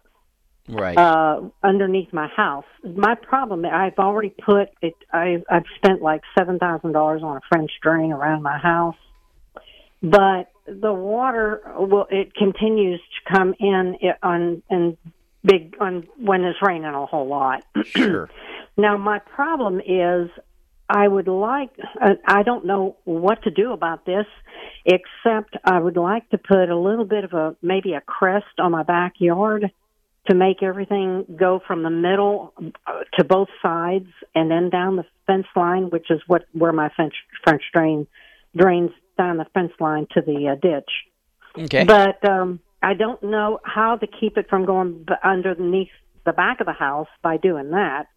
Right. 0.67 0.97
uh, 0.97 1.41
underneath 1.63 2.11
my 2.11 2.27
house. 2.27 2.65
My 2.83 3.15
problem, 3.15 3.65
I've 3.65 3.99
already 3.99 4.29
put 4.29 4.69
it. 4.81 4.95
I, 5.13 5.43
I've 5.49 5.65
spent 5.75 6.01
like 6.01 6.21
seven 6.37 6.57
thousand 6.57 6.93
dollars 6.93 7.21
on 7.23 7.37
a 7.37 7.41
French 7.49 7.71
drain 7.81 8.11
around 8.11 8.41
my 8.41 8.57
house, 8.57 8.95
but 10.01 10.49
the 10.65 10.93
water 10.93 11.61
will. 11.75 12.07
It 12.09 12.33
continues 12.33 12.99
to 12.99 13.33
come 13.33 13.53
in 13.59 13.97
it, 14.01 14.17
on 14.23 14.63
and 14.69 14.97
big 15.43 15.75
on 15.79 16.07
when 16.17 16.43
it's 16.43 16.59
raining 16.61 16.85
a 16.85 17.05
whole 17.05 17.27
lot. 17.27 17.63
sure. 17.83 18.29
Now, 18.77 18.97
my 18.97 19.19
problem 19.19 19.79
is 19.79 20.29
I 20.89 21.07
would 21.07 21.29
like, 21.29 21.69
uh, 22.01 22.15
I 22.27 22.43
don't 22.43 22.65
know 22.65 22.97
what 23.05 23.43
to 23.43 23.49
do 23.49 23.71
about 23.71 24.05
this, 24.05 24.25
except 24.85 25.55
I 25.63 25.79
would 25.79 25.95
like 25.95 26.29
to 26.31 26.37
put 26.37 26.69
a 26.69 26.77
little 26.77 27.05
bit 27.05 27.23
of 27.23 27.31
a, 27.31 27.55
maybe 27.61 27.93
a 27.93 28.01
crest 28.01 28.59
on 28.59 28.73
my 28.73 28.83
backyard 28.83 29.71
to 30.27 30.35
make 30.35 30.63
everything 30.63 31.25
go 31.35 31.61
from 31.65 31.83
the 31.83 31.89
middle 31.89 32.53
uh, 32.87 33.01
to 33.13 33.23
both 33.23 33.47
sides 33.61 34.07
and 34.33 34.49
then 34.49 34.69
down 34.69 34.95
the 34.95 35.05
fence 35.27 35.47
line, 35.55 35.89
which 35.89 36.09
is 36.09 36.21
what, 36.27 36.45
where 36.53 36.71
my 36.71 36.89
French, 36.95 37.13
French 37.43 37.63
drain 37.73 38.07
drains 38.55 38.91
down 39.17 39.37
the 39.37 39.45
fence 39.53 39.71
line 39.79 40.07
to 40.13 40.21
the 40.21 40.49
uh, 40.49 40.55
ditch. 40.55 40.89
Okay. 41.65 41.83
But 41.85 42.27
um, 42.27 42.59
I 42.81 42.93
don't 42.93 43.21
know 43.23 43.59
how 43.63 43.95
to 43.97 44.07
keep 44.07 44.37
it 44.37 44.49
from 44.49 44.65
going 44.65 45.03
b- 45.07 45.13
underneath 45.23 45.91
the 46.25 46.33
back 46.33 46.59
of 46.59 46.65
the 46.65 46.73
house 46.73 47.07
by 47.21 47.37
doing 47.37 47.71
that. 47.71 48.07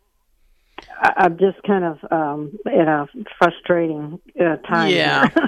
I- 1.01 1.15
I'm 1.19 1.39
just 1.39 1.63
kind 1.67 1.85
of 1.85 1.99
um, 2.11 2.59
in 2.67 2.89
a 2.89 3.07
frustrating 3.39 4.21
uh, 4.41 4.57
time. 4.57 4.91
Yeah. 4.91 5.29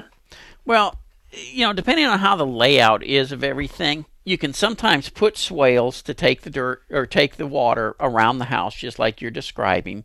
Well, 0.63 0.95
you 1.31 1.65
know, 1.65 1.73
depending 1.73 2.05
on 2.05 2.19
how 2.19 2.35
the 2.35 2.45
layout 2.45 3.03
is 3.03 3.31
of 3.31 3.43
everything, 3.43 4.05
you 4.23 4.37
can 4.37 4.53
sometimes 4.53 5.09
put 5.09 5.37
swales 5.37 6.01
to 6.03 6.13
take 6.13 6.41
the 6.41 6.49
dirt 6.49 6.83
or 6.89 7.05
take 7.05 7.37
the 7.37 7.47
water 7.47 7.95
around 7.99 8.37
the 8.37 8.45
house, 8.45 8.75
just 8.75 8.99
like 8.99 9.21
you're 9.21 9.31
describing. 9.31 10.03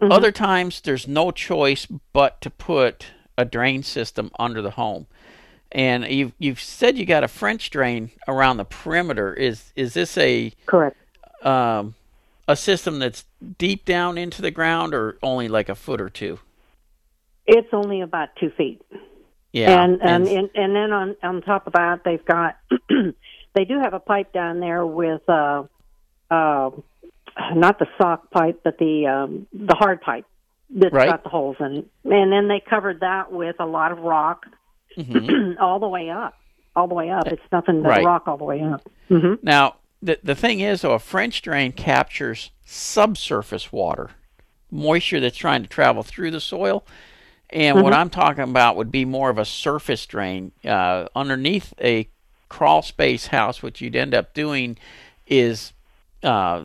Other 0.00 0.30
times, 0.30 0.80
there's 0.82 1.08
no 1.08 1.30
choice 1.30 1.86
but 2.12 2.40
to 2.42 2.50
put 2.50 3.06
a 3.38 3.44
drain 3.44 3.82
system 3.82 4.30
under 4.38 4.60
the 4.60 4.72
home. 4.72 5.06
And 5.72 6.04
you've 6.04 6.32
you've 6.38 6.60
said 6.60 6.96
you 6.96 7.04
got 7.04 7.24
a 7.24 7.28
French 7.28 7.70
drain 7.70 8.10
around 8.28 8.58
the 8.58 8.64
perimeter. 8.64 9.34
Is 9.34 9.72
is 9.74 9.94
this 9.94 10.16
a 10.16 10.52
Correct. 10.66 10.96
um, 11.44 11.94
a 12.46 12.56
system 12.56 12.98
that's 12.98 13.24
deep 13.58 13.84
down 13.84 14.16
into 14.16 14.42
the 14.42 14.50
ground, 14.50 14.94
or 14.94 15.18
only 15.22 15.48
like 15.48 15.68
a 15.68 15.74
foot 15.74 16.00
or 16.00 16.08
two? 16.08 16.38
It's 17.46 17.68
only 17.72 18.00
about 18.00 18.28
two 18.38 18.50
feet. 18.50 18.80
Yeah, 19.56 19.82
and 19.82 20.02
and 20.02 20.28
and, 20.28 20.50
and 20.54 20.76
then 20.76 20.92
on 20.92 21.16
on 21.22 21.40
top 21.40 21.66
of 21.66 21.72
that, 21.72 22.02
they've 22.04 22.24
got 22.24 22.58
they 23.54 23.64
do 23.64 23.78
have 23.80 23.94
a 23.94 24.00
pipe 24.00 24.30
down 24.32 24.60
there 24.60 24.84
with 24.84 25.22
uh, 25.28 25.62
uh, 26.30 26.70
not 27.54 27.78
the 27.78 27.86
sock 27.96 28.30
pipe, 28.30 28.60
but 28.64 28.76
the 28.78 29.06
um, 29.06 29.46
the 29.54 29.74
hard 29.74 30.02
pipe 30.02 30.26
that's 30.68 30.92
Right. 30.92 31.08
got 31.08 31.22
the 31.22 31.30
holes 31.30 31.56
in 31.60 31.72
it. 31.76 31.86
And 32.04 32.30
then 32.32 32.48
they 32.48 32.60
covered 32.68 33.00
that 33.00 33.32
with 33.32 33.56
a 33.58 33.64
lot 33.66 33.92
of 33.92 33.98
rock 34.00 34.44
Mhm. 34.98 35.56
all 35.60 35.78
the 35.78 35.88
way 35.88 36.10
up, 36.10 36.34
all 36.74 36.86
the 36.88 36.94
way 36.94 37.08
up. 37.08 37.26
It's 37.28 37.40
nothing 37.50 37.82
but 37.82 37.88
Right. 37.88 38.04
rock 38.04 38.24
all 38.26 38.36
the 38.36 38.44
way 38.44 38.62
up. 38.62 38.82
hmm 39.08 39.34
Now, 39.42 39.76
the 40.02 40.18
the 40.22 40.34
thing 40.34 40.60
is, 40.60 40.82
though, 40.82 40.92
a 40.92 40.98
French 40.98 41.40
drain 41.40 41.72
captures 41.72 42.50
subsurface 42.66 43.72
water, 43.72 44.10
moisture 44.70 45.20
that's 45.20 45.38
trying 45.38 45.62
to 45.62 45.68
travel 45.68 46.02
through 46.02 46.30
the 46.32 46.40
soil. 46.40 46.84
And 47.50 47.82
what 47.82 47.92
I'm 47.92 48.10
talking 48.10 48.44
about 48.44 48.76
would 48.76 48.90
be 48.90 49.04
more 49.04 49.30
of 49.30 49.38
a 49.38 49.44
surface 49.44 50.04
drain 50.06 50.52
uh, 50.64 51.06
underneath 51.14 51.72
a 51.80 52.08
crawl 52.48 52.82
space 52.82 53.28
house. 53.28 53.62
What 53.62 53.80
you'd 53.80 53.96
end 53.96 54.14
up 54.14 54.34
doing 54.34 54.76
is 55.26 55.72
uh, 56.22 56.64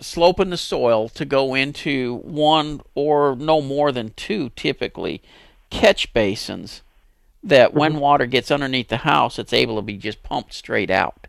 sloping 0.00 0.50
the 0.50 0.56
soil 0.56 1.08
to 1.10 1.24
go 1.24 1.54
into 1.54 2.16
one 2.24 2.80
or 2.94 3.36
no 3.36 3.62
more 3.62 3.90
than 3.90 4.10
two, 4.10 4.50
typically, 4.50 5.22
catch 5.70 6.12
basins 6.12 6.82
that 7.42 7.72
when 7.72 7.96
water 7.96 8.26
gets 8.26 8.50
underneath 8.50 8.88
the 8.88 8.98
house, 8.98 9.38
it's 9.38 9.52
able 9.52 9.76
to 9.76 9.82
be 9.82 9.96
just 9.96 10.22
pumped 10.22 10.52
straight 10.52 10.90
out 10.90 11.26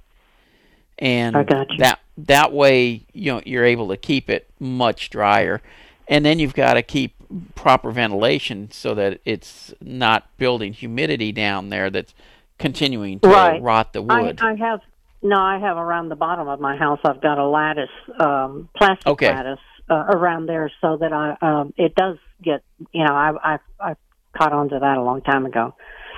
and 0.99 1.35
I 1.35 1.43
got 1.43 1.71
you. 1.71 1.77
that 1.79 1.99
that 2.17 2.51
way 2.51 3.05
you 3.13 3.33
know 3.33 3.41
you're 3.45 3.65
able 3.65 3.87
to 3.87 3.97
keep 3.97 4.29
it 4.29 4.49
much 4.59 5.09
drier 5.09 5.61
and 6.09 6.25
then 6.25 6.39
you've 6.39 6.53
got 6.55 6.73
to 6.73 6.81
keep 6.83 7.15
proper 7.55 7.91
ventilation 7.91 8.69
so 8.71 8.93
that 8.95 9.21
it's 9.23 9.73
not 9.81 10.27
building 10.37 10.73
humidity 10.73 11.31
down 11.31 11.69
there 11.69 11.89
that's 11.89 12.13
continuing 12.57 13.19
to 13.21 13.29
Right. 13.29 13.61
rot 13.61 13.93
the 13.93 14.01
wood 14.01 14.39
I 14.41 14.55
have 14.55 14.81
no. 15.21 15.35
I 15.37 15.59
have 15.59 15.77
around 15.77 16.09
the 16.09 16.15
bottom 16.15 16.47
of 16.47 16.59
my 16.59 16.75
house. 16.77 16.99
I've 17.05 17.21
got 17.21 17.37
a 17.37 17.45
lattice, 17.47 17.89
um, 18.19 18.69
plastic 18.77 19.05
Okay. 19.05 19.27
lattice 19.29 19.59
uh, 19.89 20.05
around 20.09 20.47
there, 20.47 20.71
so 20.81 20.97
that 20.97 21.11
I 21.13 21.35
um, 21.41 21.73
it 21.77 21.93
does 21.95 22.17
get. 22.41 22.63
You 22.93 23.03
know, 23.05 23.13
I 23.13 23.31
I 23.43 23.59
I 23.79 23.95
caught 24.37 24.53
on 24.53 24.69
to 24.69 24.79
that 24.79 24.97
a 24.97 25.03
long 25.03 25.21
time 25.21 25.45
ago. 25.45 25.75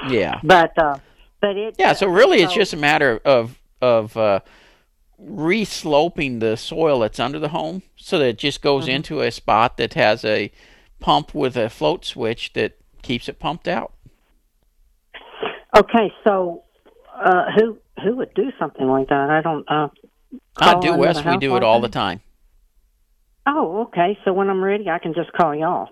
yeah 0.10 0.39
But 0.43 0.77
uh, 0.77 1.00
but 1.41 1.57
it 1.57 1.75
yeah 1.79 1.93
so 1.93 2.07
really 2.07 2.41
it's 2.41 2.53
just 2.53 2.74
a 2.74 2.77
matter 2.77 3.19
of 3.25 3.57
of 3.81 4.15
uh 4.17 4.39
re-sloping 5.24 6.40
the 6.40 6.58
soil 6.58 7.00
that's 7.00 7.20
under 7.20 7.38
the 7.40 7.50
home 7.50 7.84
so 7.96 8.18
that 8.18 8.25
it 8.25 8.38
just 8.38 8.62
goes 8.62 8.86
Mm-hmm. 8.86 8.96
into 8.96 9.22
a 9.22 9.32
spot 9.32 9.78
that 9.78 9.94
has 9.94 10.25
a 10.25 10.51
pump 11.00 11.34
with 11.36 11.56
a 11.56 11.70
float 11.70 12.06
switch 12.06 12.54
that 12.54 12.78
keeps 13.01 13.30
it 13.30 13.40
pumped 13.40 13.68
out 13.68 13.94
okay. 15.75 16.13
So 16.24 16.63
uh, 17.13 17.46
who 17.58 17.78
who 18.04 18.16
would 18.18 18.34
do 18.34 18.51
something 18.60 18.88
like 18.88 19.10
that? 19.10 19.30
I 19.30 19.42
don't. 19.42 19.66
Uh, 19.70 19.90
I 20.58 20.80
do 20.80 20.94
the 20.94 21.24
we 21.25 21.38
do 21.38 21.56
it 21.56 21.63
all 21.63 21.82
the 21.82 21.90
time 21.90 22.22
Oh, 23.48 23.82
okay. 23.88 24.18
So 24.24 24.34
when 24.34 24.50
I'm 24.50 24.63
ready, 24.63 24.90
I 24.90 25.00
can 25.00 25.13
just 25.13 25.32
call 25.34 25.56
y'all. 25.56 25.90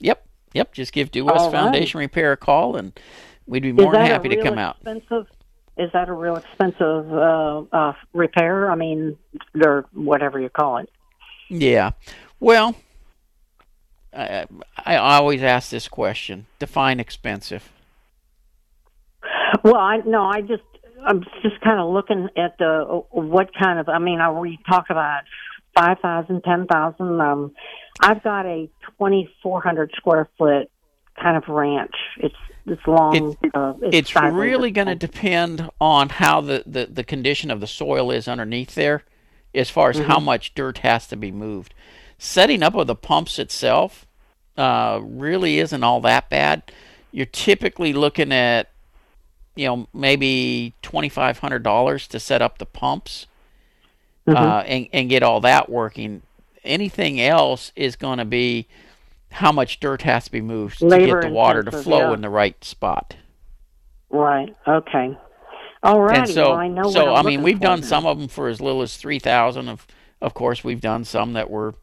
Yep, 0.00 0.26
yep. 0.52 0.72
Just 0.72 0.92
give 0.92 1.10
Due 1.10 1.24
West 1.24 1.38
All 1.38 1.46
right. 1.50 1.52
Foundation 1.52 1.98
Repair 2.00 2.32
a 2.32 2.36
call, 2.36 2.76
and 2.76 2.98
we'd 3.46 3.62
be 3.62 3.72
more 3.72 3.92
than 3.92 4.06
happy 4.06 4.28
to 4.28 4.42
come 4.42 4.58
out. 4.58 4.76
Expensive? 4.76 5.26
Is 5.76 5.90
that 5.92 6.08
a 6.08 6.12
real 6.12 6.36
expensive 6.36 7.12
uh, 7.12 7.62
uh, 7.72 7.92
repair? 8.12 8.70
I 8.70 8.74
mean, 8.74 9.16
or 9.64 9.86
whatever 9.92 10.38
you 10.38 10.50
call 10.50 10.78
it. 10.78 10.90
Yeah. 11.48 11.92
Well, 12.40 12.76
I, 14.12 14.46
I 14.76 14.96
always 14.96 15.42
ask 15.42 15.70
this 15.70 15.88
question: 15.88 16.46
define 16.58 17.00
expensive. 17.00 17.70
Well, 19.62 19.76
I 19.76 19.98
no, 20.04 20.24
I 20.24 20.40
just 20.40 20.62
I'm 21.06 21.22
just 21.42 21.60
kind 21.62 21.80
of 21.80 21.90
looking 21.90 22.28
at 22.36 22.58
the 22.58 23.04
what 23.10 23.50
kind 23.58 23.78
of. 23.78 23.88
I 23.88 23.98
mean, 23.98 24.20
are 24.20 24.38
we 24.38 24.58
talk 24.68 24.86
about 24.90 25.22
five 25.74 25.98
thousand, 26.00 26.42
ten 26.42 26.66
thousand? 26.66 27.20
Um, 27.20 27.52
I've 28.00 28.22
got 28.22 28.46
a 28.46 28.68
twenty 28.98 29.28
four 29.42 29.62
hundred 29.62 29.92
square 29.96 30.28
foot 30.38 30.70
kind 31.20 31.36
of 31.36 31.48
ranch. 31.48 31.94
It's 32.18 32.34
it's 32.66 32.86
long. 32.86 33.36
uh, 33.54 33.74
it's 33.82 33.96
It's 33.96 34.16
really 34.16 34.70
going 34.70 34.86
to 34.88 34.94
depend 34.94 35.68
on 35.80 36.08
how 36.08 36.40
the, 36.40 36.62
the, 36.66 36.86
the 36.86 37.04
condition 37.04 37.50
of 37.50 37.60
the 37.60 37.66
soil 37.66 38.10
is 38.10 38.28
underneath 38.28 38.74
there, 38.74 39.02
as 39.54 39.70
far 39.70 39.90
as 39.90 39.98
how 39.98 40.18
much 40.20 40.54
dirt 40.54 40.78
has 40.78 41.06
to 41.08 41.16
be 41.16 41.30
moved. 41.30 41.74
Setting 42.18 42.62
up 42.62 42.74
of 42.74 42.86
the 42.86 42.94
pumps 42.94 43.38
itself 43.38 44.06
uh, 44.56 45.00
really 45.02 45.58
isn't 45.58 45.82
all 45.82 46.00
that 46.02 46.30
bad. 46.30 46.62
You're 47.10 47.26
typically 47.26 47.92
looking 47.92 48.32
at, 48.32 48.70
you 49.56 49.66
know, 49.66 49.88
maybe 49.92 50.74
twenty 50.82 51.08
five 51.08 51.38
hundred 51.40 51.62
dollars 51.62 52.06
to 52.08 52.20
set 52.20 52.40
up 52.40 52.58
the 52.58 52.66
pumps 52.66 53.26
uh, 54.36 54.62
and 54.66 54.88
and 54.92 55.10
get 55.10 55.22
all 55.22 55.40
that 55.40 55.68
working. 55.68 56.22
Anything 56.64 57.20
else 57.20 57.72
is 57.74 57.96
going 57.96 58.18
to 58.18 58.24
be 58.24 58.68
how 59.32 59.52
much 59.52 59.80
dirt 59.80 60.02
has 60.02 60.26
to 60.26 60.30
be 60.30 60.40
moved 60.40 60.78
to 60.78 60.88
get 60.88 61.22
the 61.22 61.30
water 61.30 61.62
to 61.62 61.72
flow 61.72 62.08
yeah. 62.08 62.14
in 62.14 62.20
the 62.20 62.30
right 62.30 62.62
spot. 62.64 63.16
right. 64.10 64.54
Okay. 64.66 65.16
All 65.82 66.00
right. 66.00 66.18
And 66.18 66.28
so, 66.28 66.50
well, 66.50 66.58
I 66.58 66.68
know 66.68 66.90
so 66.90 67.14
I'm 67.14 67.26
mean, 67.26 67.42
we've 67.42 67.60
done 67.60 67.80
now. 67.80 67.86
some 67.86 68.06
of 68.06 68.18
them 68.18 68.28
for 68.28 68.48
as 68.48 68.60
little 68.60 68.82
as 68.82 68.96
three 68.96 69.18
thousand. 69.18 69.68
Of 69.68 69.86
of 70.20 70.34
course, 70.34 70.62
we've 70.62 70.80
done 70.80 71.04
some 71.04 71.32
that 71.32 71.50
were 71.50 71.74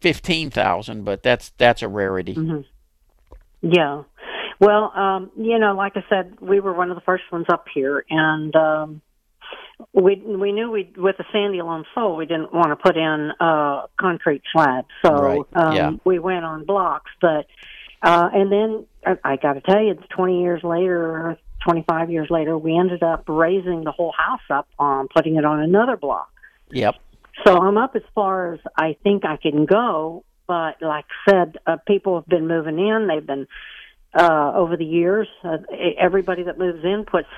fifteen 0.00 0.50
thousand, 0.50 1.04
but 1.04 1.22
that's 1.22 1.50
that's 1.56 1.82
a 1.82 1.88
rarity. 1.88 2.34
Mm-hmm. 2.34 3.72
Yeah. 3.72 4.02
Well, 4.60 4.92
um, 4.94 5.30
you 5.36 5.58
know, 5.58 5.74
like 5.74 5.96
I 5.96 6.04
said, 6.08 6.40
we 6.40 6.60
were 6.60 6.72
one 6.72 6.90
of 6.90 6.96
the 6.96 7.00
first 7.02 7.24
ones 7.32 7.46
up 7.50 7.66
here, 7.72 8.04
and 8.10 8.54
um, 8.54 9.02
we 9.94 10.16
we 10.16 10.52
knew 10.52 10.70
we 10.70 10.92
with 10.96 11.16
the 11.16 11.24
sandy 11.32 11.62
loam 11.62 11.84
soil 11.94 12.16
we 12.16 12.26
didn't 12.26 12.52
want 12.52 12.68
to 12.68 12.76
put 12.76 12.96
in 12.96 13.32
uh, 13.40 13.86
concrete 13.98 14.42
slabs, 14.52 14.88
so 15.04 15.14
Right, 15.14 15.40
um, 15.54 15.74
yeah. 15.74 15.90
we 16.04 16.18
went 16.18 16.44
on 16.44 16.64
blocks. 16.64 17.10
But 17.20 17.46
uh, 18.02 18.28
and 18.32 18.50
then 18.50 18.86
I, 19.06 19.32
I 19.32 19.36
got 19.36 19.54
to 19.54 19.60
tell 19.60 19.80
you, 19.80 19.92
it's 19.92 20.08
twenty 20.08 20.42
years 20.42 20.62
later, 20.64 21.38
25 21.64 22.10
years 22.10 22.28
later, 22.28 22.58
we 22.58 22.76
ended 22.76 23.02
up 23.02 23.24
raising 23.26 23.84
the 23.84 23.92
whole 23.92 24.12
house 24.12 24.40
up, 24.50 24.68
um, 24.78 25.08
putting 25.14 25.36
it 25.36 25.44
on 25.44 25.60
another 25.60 25.96
block. 25.96 26.30
Yep. 26.70 26.96
So 27.46 27.56
I'm 27.56 27.78
up 27.78 27.96
as 27.96 28.02
far 28.14 28.54
as 28.54 28.60
I 28.76 28.96
think 29.02 29.24
I 29.24 29.36
can 29.36 29.64
go. 29.64 30.24
But 30.46 30.82
like 30.82 31.06
I 31.26 31.30
said, 31.30 31.56
uh, 31.66 31.76
people 31.86 32.16
have 32.16 32.26
been 32.26 32.46
moving 32.46 32.78
in. 32.78 33.08
They've 33.08 33.26
been 33.26 33.46
uh, 34.12 34.52
over 34.54 34.76
the 34.76 34.84
years. 34.84 35.26
Uh, 35.42 35.58
everybody 35.98 36.44
that 36.44 36.58
moves 36.58 36.84
in 36.84 37.06
puts. 37.06 37.28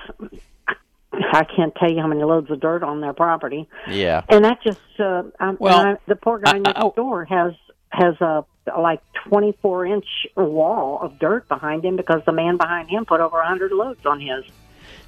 I 1.32 1.44
can't 1.44 1.74
tell 1.76 1.90
you 1.90 2.00
how 2.00 2.06
many 2.06 2.22
loads 2.22 2.50
of 2.50 2.60
dirt 2.60 2.82
on 2.82 3.00
their 3.00 3.12
property. 3.12 3.68
Yeah. 3.88 4.22
And 4.28 4.44
that 4.44 4.62
just 4.62 4.80
uh, 4.98 5.22
um, 5.40 5.56
Well, 5.60 5.78
I, 5.78 5.96
the 6.06 6.16
poor 6.16 6.38
guy 6.38 6.52
I- 6.56 6.58
next 6.58 6.78
I- 6.78 6.90
door 6.96 7.24
has 7.24 7.52
has 7.90 8.20
a 8.20 8.44
like 8.78 9.00
24 9.28 9.86
inch 9.86 10.06
wall 10.36 10.98
of 11.00 11.18
dirt 11.18 11.48
behind 11.48 11.84
him 11.84 11.96
because 11.96 12.22
the 12.26 12.32
man 12.32 12.56
behind 12.56 12.88
him 12.90 13.04
put 13.06 13.20
over 13.20 13.36
100 13.38 13.70
loads 13.72 14.04
on 14.04 14.20
his. 14.20 14.44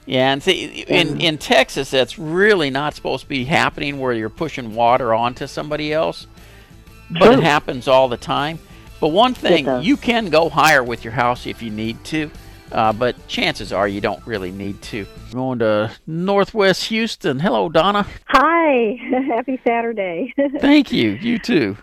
Yeah, 0.07 0.33
and 0.33 0.43
see, 0.43 0.65
in 0.88 1.21
in 1.21 1.37
Texas, 1.38 1.91
that's 1.91 2.19
really 2.19 2.71
not 2.71 2.95
supposed 2.95 3.25
to 3.25 3.29
be 3.29 3.45
happening 3.45 3.99
where 3.99 4.12
you're 4.15 4.31
pushing 4.31 4.75
water 4.75 5.12
onto 5.12 5.47
somebody 5.47 5.93
else, 5.93 6.27
but 7.11 7.25
True. 7.27 7.33
it 7.35 7.43
happens 7.43 7.88
all 7.88 8.09
the 8.09 8.17
time. 8.17 8.59
But 9.00 9.09
one 9.09 9.35
thing, 9.35 9.83
you 9.83 9.97
can 9.99 10.31
go 10.31 10.49
higher 10.49 10.83
with 10.83 11.05
your 11.05 11.12
house 11.12 11.47
if 11.47 11.62
you 11.62 11.71
need 11.71 12.03
to, 12.07 12.31
uh, 12.73 12.93
but 12.93 13.27
chances 13.29 13.73
are 13.73 13.89
you 13.89 14.01
don't 14.01 14.25
really 14.27 14.51
need 14.51 14.81
to. 14.83 15.07
Going 15.33 15.59
to 15.61 15.91
Northwest 16.07 16.87
Houston. 16.87 17.39
Hello, 17.39 17.69
Donna. 17.69 18.07
Hi, 18.27 18.99
happy 19.29 19.61
Saturday. 19.67 20.33
Thank 20.61 20.93
you. 20.93 21.11
You 21.11 21.39
too. 21.39 21.77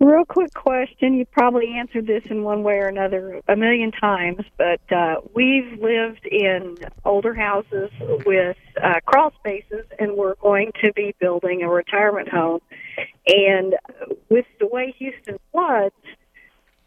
Real 0.00 0.24
quick 0.24 0.54
question. 0.54 1.14
You 1.14 1.26
probably 1.26 1.74
answered 1.76 2.06
this 2.06 2.22
in 2.30 2.44
one 2.44 2.62
way 2.62 2.74
or 2.74 2.86
another 2.86 3.40
a 3.48 3.56
million 3.56 3.90
times, 3.90 4.44
but 4.56 4.80
uh, 4.92 5.16
we've 5.34 5.76
lived 5.80 6.24
in 6.24 6.76
older 7.04 7.34
houses 7.34 7.90
with 8.24 8.56
uh, 8.80 9.00
crawl 9.06 9.32
spaces, 9.40 9.86
and 9.98 10.14
we're 10.14 10.36
going 10.36 10.70
to 10.84 10.92
be 10.92 11.16
building 11.18 11.62
a 11.62 11.68
retirement 11.68 12.28
home. 12.28 12.60
And 13.26 13.74
with 14.28 14.46
the 14.60 14.68
way 14.68 14.94
Houston 14.98 15.36
floods, 15.50 15.94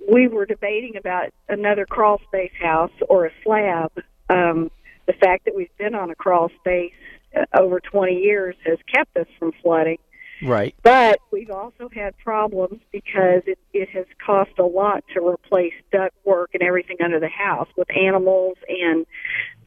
we 0.09 0.27
were 0.27 0.45
debating 0.45 0.97
about 0.97 1.29
another 1.49 1.85
crawl 1.85 2.19
space 2.27 2.51
house 2.59 2.91
or 3.09 3.25
a 3.25 3.31
slab. 3.43 3.91
Um, 4.29 4.71
the 5.07 5.13
fact 5.13 5.45
that 5.45 5.55
we've 5.55 5.75
been 5.77 5.95
on 5.95 6.09
a 6.09 6.15
crawl 6.15 6.49
space 6.59 6.93
uh, 7.35 7.45
over 7.59 7.79
20 7.79 8.13
years 8.13 8.55
has 8.65 8.77
kept 8.93 9.15
us 9.17 9.27
from 9.39 9.51
flooding. 9.61 9.97
Right. 10.43 10.75
But 10.81 11.19
we've 11.31 11.51
also 11.51 11.87
had 11.93 12.17
problems 12.17 12.81
because 12.91 13.43
it, 13.45 13.59
it 13.73 13.89
has 13.89 14.05
cost 14.25 14.51
a 14.57 14.63
lot 14.63 15.03
to 15.13 15.25
replace 15.25 15.73
duct 15.91 16.15
work 16.25 16.51
and 16.53 16.63
everything 16.63 16.97
under 17.03 17.19
the 17.19 17.29
house 17.29 17.67
with 17.77 17.87
animals 17.95 18.57
and 18.67 19.05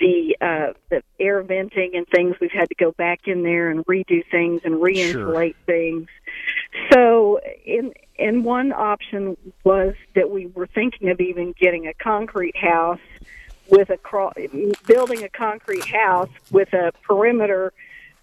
the 0.01 0.37
uh, 0.41 0.73
the 0.91 1.03
air 1.21 1.43
venting 1.43 1.93
and 1.95 2.07
things. 2.09 2.35
We've 2.41 2.51
had 2.51 2.69
to 2.71 2.75
go 2.75 2.91
back 2.93 3.21
in 3.27 3.45
there 3.45 3.71
and 3.71 3.87
redo 3.87 4.25
things 4.31 4.63
and 4.65 4.83
re-insulate 4.83 5.57
things. 5.65 6.09
So, 6.93 7.39
in 7.65 7.93
in 8.17 8.45
one 8.45 8.73
option 8.73 9.37
was 9.65 9.95
that 10.15 10.31
we 10.31 10.47
were 10.47 10.67
thinking 10.67 11.11
of 11.11 11.21
even 11.21 11.53
getting 11.59 11.87
a 11.87 11.95
concrete 11.95 12.57
house 12.57 13.01
with 13.69 13.91
a 13.91 13.97
crawl, 13.97 14.33
building 14.87 15.25
a 15.25 15.29
concrete 15.29 15.85
house 15.85 16.29
with 16.51 16.73
a 16.73 16.93
perimeter, 17.03 17.73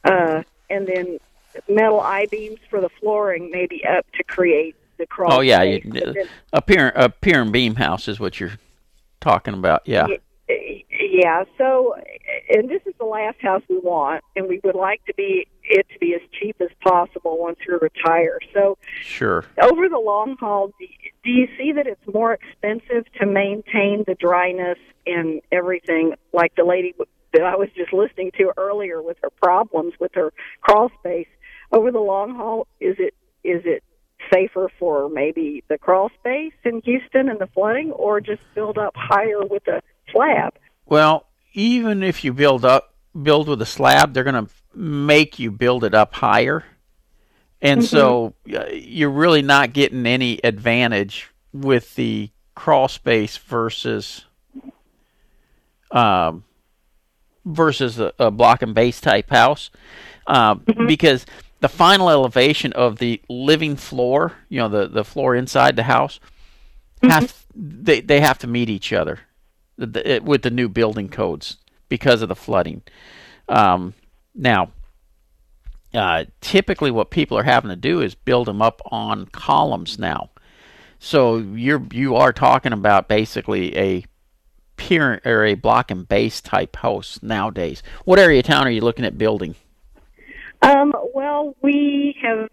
uh, 0.03 0.43
and 0.69 0.87
then 0.87 1.19
metal 1.67 1.99
I 1.99 2.27
beams 2.27 2.59
for 2.69 2.79
the 2.79 2.89
flooring, 2.89 3.51
maybe 3.51 3.83
up 3.85 4.05
to 4.13 4.23
create 4.23 4.75
the 4.97 5.07
crawl. 5.07 5.33
Oh 5.33 5.39
yeah, 5.41 5.63
you, 5.63 5.81
then- 5.83 6.27
a 6.53 6.61
pier 6.61 6.91
a 6.95 7.09
pier 7.09 7.41
and 7.41 7.51
beam 7.51 7.75
house 7.75 8.07
is 8.07 8.19
what 8.19 8.39
you're 8.39 8.57
talking 9.19 9.53
about. 9.53 9.81
Yeah. 9.85 10.07
yeah. 10.07 10.17
Yeah, 11.13 11.43
so, 11.57 11.93
and 12.49 12.69
this 12.69 12.81
is 12.85 12.93
the 12.97 13.05
last 13.05 13.35
house 13.41 13.61
we 13.67 13.79
want, 13.79 14.23
and 14.37 14.47
we 14.47 14.61
would 14.63 14.75
like 14.75 15.05
to 15.07 15.13
be 15.13 15.45
it 15.61 15.85
to 15.91 15.99
be 15.99 16.15
as 16.15 16.21
cheap 16.39 16.55
as 16.61 16.69
possible 16.79 17.37
once 17.37 17.59
we 17.67 17.73
retire. 17.73 18.39
So, 18.53 18.77
Sure. 19.01 19.43
over 19.61 19.89
the 19.89 19.99
long 19.99 20.37
haul, 20.39 20.67
do 20.79 20.85
do 21.25 21.29
you 21.29 21.49
see 21.57 21.73
that 21.73 21.85
it's 21.85 22.07
more 22.13 22.31
expensive 22.31 23.11
to 23.19 23.25
maintain 23.25 24.05
the 24.07 24.15
dryness 24.15 24.77
and 25.05 25.41
everything, 25.51 26.13
like 26.31 26.55
the 26.55 26.63
lady 26.63 26.95
that 27.33 27.43
I 27.43 27.57
was 27.57 27.67
just 27.75 27.91
listening 27.91 28.31
to 28.37 28.53
earlier 28.55 29.01
with 29.01 29.17
her 29.21 29.31
problems 29.31 29.93
with 29.99 30.11
her 30.13 30.31
crawl 30.61 30.91
space? 31.01 31.27
Over 31.73 31.91
the 31.91 31.99
long 31.99 32.35
haul, 32.35 32.67
is 32.79 32.95
it 32.99 33.13
is 33.43 33.63
it 33.65 33.83
safer 34.31 34.71
for 34.79 35.09
maybe 35.09 35.65
the 35.67 35.77
crawl 35.77 36.09
space 36.21 36.53
in 36.63 36.81
Houston 36.85 37.27
and 37.27 37.39
the 37.39 37.47
flooding, 37.47 37.91
or 37.91 38.21
just 38.21 38.41
build 38.55 38.77
up 38.77 38.93
higher 38.95 39.45
with 39.45 39.67
a 39.67 39.81
slab? 40.09 40.53
Well, 40.85 41.27
even 41.53 42.03
if 42.03 42.23
you 42.23 42.33
build 42.33 42.65
up 42.65 42.93
build 43.21 43.47
with 43.47 43.61
a 43.61 43.65
slab, 43.65 44.13
they're 44.13 44.23
going 44.23 44.45
to 44.45 44.51
make 44.73 45.39
you 45.39 45.51
build 45.51 45.83
it 45.83 45.93
up 45.93 46.13
higher. 46.13 46.63
And 47.61 47.83
so 47.83 48.33
uh, 48.51 48.65
you're 48.71 49.11
really 49.11 49.41
not 49.43 49.73
getting 49.73 50.05
any 50.07 50.39
advantage 50.43 51.29
with 51.53 51.93
the 51.95 52.31
crawl 52.55 52.87
space 52.87 53.37
versus 53.37 54.25
um, 55.91 56.43
versus 57.45 57.99
a, 57.99 58.13
a 58.17 58.31
block 58.31 58.61
and 58.61 58.73
base 58.73 58.99
type 58.99 59.29
house. 59.29 59.69
Um, 60.25 60.63
because 60.87 61.25
the 61.59 61.69
final 61.69 62.09
elevation 62.09 62.73
of 62.73 62.97
the 62.97 63.21
living 63.29 63.75
floor, 63.75 64.33
you 64.49 64.59
know, 64.59 64.69
the, 64.69 64.87
the 64.87 65.03
floor 65.03 65.35
inside 65.35 65.75
the 65.75 65.83
house, 65.83 66.19
has 67.03 67.45
they 67.53 68.01
they 68.01 68.21
have 68.21 68.39
to 68.39 68.47
meet 68.47 68.69
each 68.69 68.93
other 68.93 69.19
the- 69.77 70.15
it- 70.15 70.23
with 70.23 70.41
the 70.41 70.49
new 70.49 70.69
building 70.69 71.09
codes 71.09 71.57
because 71.89 72.21
of 72.21 72.29
the 72.29 72.35
flooding. 72.35 72.81
Um, 73.47 73.93
now, 74.33 74.71
uh, 75.93 76.25
typically, 76.39 76.91
what 76.91 77.11
people 77.11 77.37
are 77.37 77.43
having 77.43 77.69
to 77.69 77.75
do 77.75 78.01
is 78.01 78.15
build 78.15 78.47
them 78.47 78.61
up 78.61 78.81
on 78.85 79.25
columns 79.27 79.99
now. 79.99 80.29
So 80.99 81.37
you're 81.37 81.81
you 81.91 82.15
are 82.15 82.31
talking 82.31 82.73
about 82.73 83.07
basically 83.07 83.75
a 83.77 84.05
pier 84.77 85.19
or 85.25 85.43
a 85.43 85.55
block 85.55 85.91
and 85.91 86.07
base 86.07 86.41
type 86.41 86.77
house 86.77 87.19
nowadays. 87.21 87.83
What 88.05 88.19
area 88.19 88.39
of 88.39 88.45
town 88.45 88.67
are 88.67 88.71
you 88.71 88.81
looking 88.81 89.05
at 89.05 89.17
building? 89.17 89.55
Um, 90.61 90.93
well, 91.13 91.55
we 91.61 92.15
have 92.21 92.49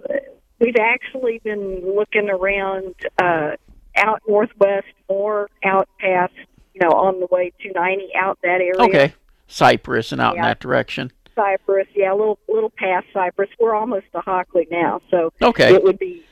we've 0.59 0.77
actually 0.81 1.41
been 1.45 1.95
looking 1.95 2.29
around 2.31 2.95
uh, 3.19 3.53
out 3.97 4.23
northwest, 4.27 4.87
more 5.09 5.49
out 5.65 5.89
past 6.01 6.33
you 6.81 6.87
know 6.89 6.95
on 6.95 7.21
the 7.21 7.27
way 7.27 7.53
to 7.63 7.73
ninety 7.73 8.09
out 8.15 8.39
that 8.43 8.61
area. 8.61 8.75
Okay, 8.79 9.15
Cypress 9.47 10.13
and 10.13 10.21
out 10.21 10.37
in 10.37 10.43
that 10.43 10.61
direction. 10.61 11.13
Cypress, 11.35 11.87
yeah, 11.95 12.13
a 12.13 12.17
little 12.17 12.39
little 12.49 12.71
past 12.71 13.07
Cypress. 13.13 13.49
We're 13.61 13.75
almost 13.75 14.07
to 14.13 14.21
Hockley 14.21 14.67
now, 14.71 15.01
so 15.11 15.33
Okay. 15.41 15.73
it 15.75 15.83
would 15.83 15.99
be 15.99 16.25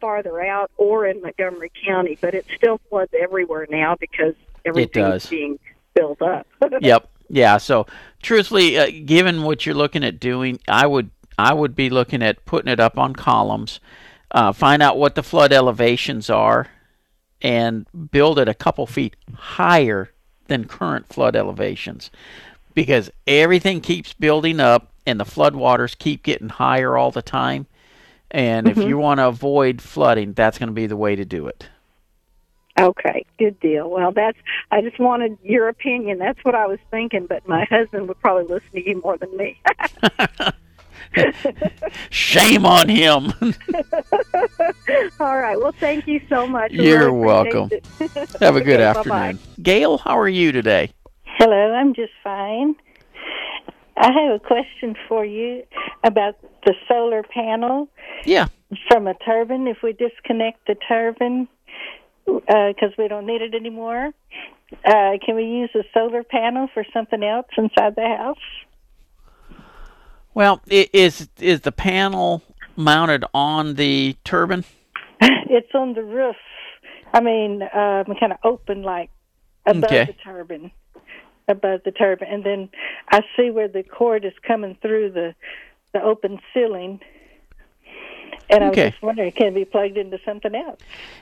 farther 0.00 0.40
out 0.40 0.70
or 0.76 1.06
in 1.06 1.20
Montgomery 1.20 1.70
County, 1.86 2.18
but 2.20 2.34
it 2.34 2.46
still 2.56 2.80
floods 2.88 3.12
everywhere 3.18 3.66
now 3.70 3.96
because 3.98 4.34
everything's 4.64 5.26
being 5.26 5.58
built 5.94 6.20
up. 6.22 6.46
yep. 6.80 7.08
Yeah. 7.28 7.58
So, 7.58 7.86
truthfully, 8.22 8.78
uh, 8.78 8.90
given 9.04 9.42
what 9.42 9.66
you're 9.66 9.74
looking 9.74 10.04
at 10.04 10.18
doing, 10.20 10.58
I 10.68 10.86
would 10.86 11.10
I 11.38 11.52
would 11.52 11.74
be 11.74 11.90
looking 11.90 12.22
at 12.22 12.44
putting 12.46 12.72
it 12.72 12.80
up 12.80 12.98
on 12.98 13.14
columns, 13.14 13.80
uh, 14.30 14.52
find 14.52 14.82
out 14.82 14.96
what 14.98 15.14
the 15.14 15.22
flood 15.22 15.52
elevations 15.52 16.30
are, 16.30 16.68
and 17.44 17.86
build 18.10 18.38
it 18.38 18.48
a 18.48 18.54
couple 18.54 18.86
feet 18.86 19.14
higher 19.34 20.10
than 20.46 20.64
current 20.64 21.06
flood 21.06 21.36
elevations, 21.36 22.10
because 22.74 23.10
everything 23.26 23.80
keeps 23.82 24.14
building 24.14 24.58
up 24.58 24.90
and 25.06 25.20
the 25.20 25.24
flood 25.24 25.54
waters 25.54 25.94
keep 25.94 26.22
getting 26.22 26.48
higher 26.48 26.96
all 26.96 27.10
the 27.10 27.22
time. 27.22 27.66
And 28.30 28.66
if 28.66 28.76
mm-hmm. 28.76 28.88
you 28.88 28.98
want 28.98 29.18
to 29.18 29.28
avoid 29.28 29.80
flooding, 29.80 30.32
that's 30.32 30.58
going 30.58 30.68
to 30.68 30.72
be 30.72 30.86
the 30.86 30.96
way 30.96 31.14
to 31.14 31.24
do 31.24 31.46
it. 31.46 31.68
Okay, 32.80 33.24
good 33.38 33.60
deal. 33.60 33.88
Well, 33.88 34.10
that's 34.10 34.38
I 34.72 34.80
just 34.80 34.98
wanted 34.98 35.38
your 35.44 35.68
opinion. 35.68 36.18
That's 36.18 36.42
what 36.44 36.56
I 36.56 36.66
was 36.66 36.80
thinking, 36.90 37.26
but 37.26 37.46
my 37.46 37.64
husband 37.66 38.08
would 38.08 38.18
probably 38.20 38.52
listen 38.52 38.70
to 38.72 38.88
you 38.88 39.00
more 39.00 39.16
than 39.16 39.36
me. 39.36 39.60
Shame 42.10 42.66
on 42.66 42.88
him. 42.88 43.32
All 45.20 45.36
right. 45.38 45.58
Well, 45.58 45.74
thank 45.78 46.06
you 46.06 46.20
so 46.28 46.46
much. 46.46 46.72
You're 46.72 47.10
really 47.12 47.26
welcome. 47.26 47.70
Have 48.40 48.56
a 48.56 48.60
good 48.60 48.80
Okay, 48.80 48.84
afternoon. 48.84 49.36
bye-bye. 49.36 49.38
Gail, 49.62 49.98
how 49.98 50.18
are 50.18 50.28
you 50.28 50.52
today? 50.52 50.90
Hello, 51.38 51.72
I'm 51.74 51.94
just 51.94 52.12
fine. 52.22 52.74
I 53.96 54.10
have 54.12 54.34
a 54.34 54.38
question 54.40 54.96
for 55.08 55.24
you 55.24 55.62
about 56.02 56.36
the 56.66 56.74
solar 56.88 57.22
panel 57.22 57.88
Yeah. 58.24 58.46
from 58.88 59.06
a 59.06 59.14
turbine. 59.14 59.68
If 59.68 59.78
we 59.82 59.92
disconnect 59.92 60.66
the 60.66 60.74
turbine 60.74 61.46
because 62.26 62.92
we 62.98 63.06
don't 63.08 63.26
need 63.26 63.40
it 63.42 63.54
anymore, 63.54 64.10
uh, 64.84 65.12
can 65.24 65.36
we 65.36 65.44
use 65.44 65.70
the 65.74 65.84
solar 65.94 66.24
panel 66.24 66.68
for 66.74 66.84
something 66.92 67.22
else 67.22 67.46
inside 67.56 67.94
the 67.94 68.08
house? 68.18 68.36
Well, 70.34 70.60
is 70.68 71.28
is 71.38 71.60
the 71.60 71.72
panel 71.72 72.42
mounted 72.76 73.24
on 73.32 73.74
the 73.74 74.16
turbine? 74.24 74.64
it's 75.20 75.72
on 75.74 75.94
the 75.94 76.02
roof. 76.02 76.36
I 77.12 77.20
mean, 77.20 77.62
um, 77.62 78.04
kind 78.18 78.32
of 78.32 78.38
open 78.42 78.82
like 78.82 79.10
above 79.66 79.84
Okay. 79.84 80.04
the 80.06 80.12
turbine. 80.14 80.70
above 81.46 81.80
the 81.84 81.92
turbine, 81.92 82.28
and 82.32 82.42
then 82.44 82.68
I 83.10 83.20
see 83.36 83.50
where 83.50 83.68
the 83.68 83.82
cord 83.82 84.24
is 84.24 84.32
coming 84.46 84.76
through 84.82 85.12
the 85.12 85.34
the 85.92 86.02
open 86.02 86.40
ceiling. 86.52 87.00
And 88.50 88.62
I 88.62 88.68
was 88.68 88.76
just 88.76 89.02
wondering, 89.02 89.32
can 89.32 89.46
it 89.48 89.54
be 89.54 89.64
plugged 89.64 89.96
into 89.96 90.18
something 90.24 90.54
else? 90.54 90.78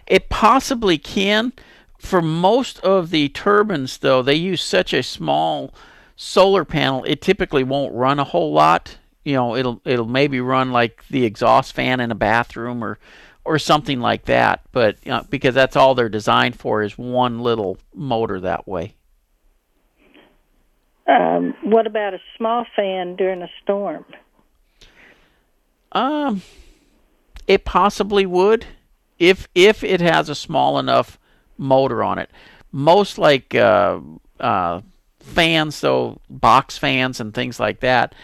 It 0.09 0.29
possibly 0.29 0.99
can. 0.99 1.53
For 1.99 2.21
most 2.21 2.81
of 2.81 3.11
the 3.11 3.29
turbines, 3.29 3.99
though, 3.99 4.23
they 4.23 4.35
use 4.35 4.61
such 4.63 4.93
a 4.93 5.05
small 5.05 5.73
solar 6.17 6.65
panel. 6.65 7.05
It 7.05 7.21
typically 7.21 7.63
won't 7.63 7.95
run 7.95 8.19
a 8.19 8.25
whole 8.25 8.53
lot. 8.53 8.97
You 9.25 9.35
know, 9.35 9.57
it'll 9.57 9.81
it'll 9.85 10.07
maybe 10.07 10.41
run 10.41 10.73
like 10.73 11.05
the 11.09 11.25
exhaust 11.25 11.75
fan 11.75 12.01
in 12.01 12.11
a 12.11 12.17
bathroom 12.17 12.83
or 12.83 12.99
or 13.45 13.59
something 13.59 14.01
like 14.01 14.25
that. 14.27 14.63
But 14.73 14.97
you 15.05 15.11
know, 15.11 15.25
because 15.29 15.55
that's 15.55 15.77
all 15.77 15.95
they're 15.95 16.09
designed 16.09 16.59
for 16.59 16.83
is 16.83 16.99
one 16.99 17.41
little 17.41 17.79
motor 17.95 18.41
that 18.41 18.67
way. 18.67 18.95
Um, 21.07 21.55
what 21.63 21.87
about 21.87 22.15
a 22.15 22.21
small 22.37 22.65
fan 22.77 23.17
during 23.17 23.43
a 23.43 23.49
storm? 23.63 24.05
Um, 25.91 26.43
it 27.47 27.65
possibly 27.65 28.25
would, 28.25 28.67
if 29.19 29.49
if 29.55 29.85
it 29.85 30.01
has 30.01 30.29
a 30.29 30.35
small 30.35 30.79
enough 30.79 31.19
motor 31.59 32.03
on 32.03 32.19
it. 32.19 32.31
Most 32.71 33.19
like 33.19 33.55
uh, 33.55 34.01
uh, 34.41 34.81
fans, 35.21 35.81
though, 35.81 36.21
box 36.31 36.79
fans 36.79 37.21
and 37.21 37.35
things 37.35 37.61
like 37.61 37.81
that, 37.81 38.15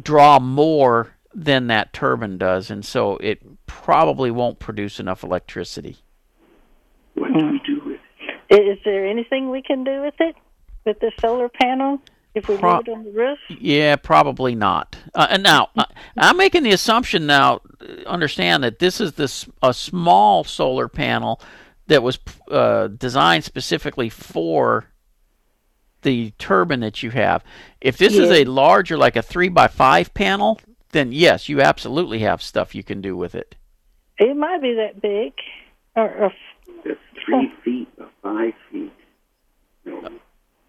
draw 0.00 0.38
more 0.38 1.14
than 1.34 1.66
that 1.68 1.92
turbine 1.92 2.38
does, 2.38 2.70
and 2.70 2.84
so 2.84 3.16
it 3.18 3.42
probably 3.66 4.30
won't 4.30 4.58
produce 4.58 5.00
enough 5.00 5.22
electricity. 5.24 5.96
What 7.14 7.32
do 7.32 7.46
we 7.46 7.60
do 7.66 7.80
with 7.84 8.00
it? 8.20 8.54
I- 8.54 8.72
Is 8.72 8.78
there 8.84 9.06
anything 9.06 9.50
we 9.50 9.62
can 9.62 9.82
do 9.84 10.02
with 10.02 10.14
it, 10.20 10.36
with 10.84 11.00
the 11.00 11.10
solar 11.20 11.48
panel, 11.48 12.00
if 12.34 12.48
we 12.48 12.56
Pro- 12.56 12.76
leave 12.78 12.88
it 12.88 12.90
on 12.92 13.04
the 13.04 13.10
roof? 13.12 13.38
Yeah, 13.48 13.96
probably 13.96 14.54
not. 14.54 14.96
Uh, 15.14 15.26
and 15.30 15.42
now, 15.42 15.68
uh, 15.76 15.84
I'm 16.18 16.36
making 16.36 16.62
the 16.62 16.72
assumption 16.72 17.26
now. 17.26 17.60
uh, 17.80 18.06
Understand 18.06 18.62
that 18.64 18.78
this 18.78 19.00
is 19.00 19.14
this 19.14 19.48
a 19.62 19.72
small 19.72 20.44
solar 20.44 20.88
panel 20.88 21.40
that 21.86 22.02
was 22.02 22.18
uh, 22.50 22.88
designed 22.88 23.44
specifically 23.44 24.08
for 24.08 24.86
the 26.02 26.32
turbine 26.38 26.80
that 26.80 27.02
you 27.02 27.10
have. 27.10 27.42
If 27.80 27.96
this 27.96 28.14
is 28.16 28.30
a 28.30 28.44
larger, 28.44 28.96
like 28.96 29.16
a 29.16 29.22
three 29.22 29.48
by 29.48 29.68
five 29.68 30.12
panel, 30.14 30.60
then 30.90 31.12
yes, 31.12 31.48
you 31.48 31.60
absolutely 31.60 32.20
have 32.20 32.42
stuff 32.42 32.74
you 32.74 32.82
can 32.84 33.00
do 33.00 33.16
with 33.16 33.34
it. 33.34 33.56
It 34.18 34.36
might 34.36 34.60
be 34.62 34.74
that 34.74 35.00
big, 35.00 35.32
or, 35.96 36.10
or 36.14 36.32
That's 36.84 36.98
three 37.24 37.52
feet 37.64 37.88
or 37.98 38.08
five 38.22 38.52
feet. 38.70 38.92
No. 39.84 40.08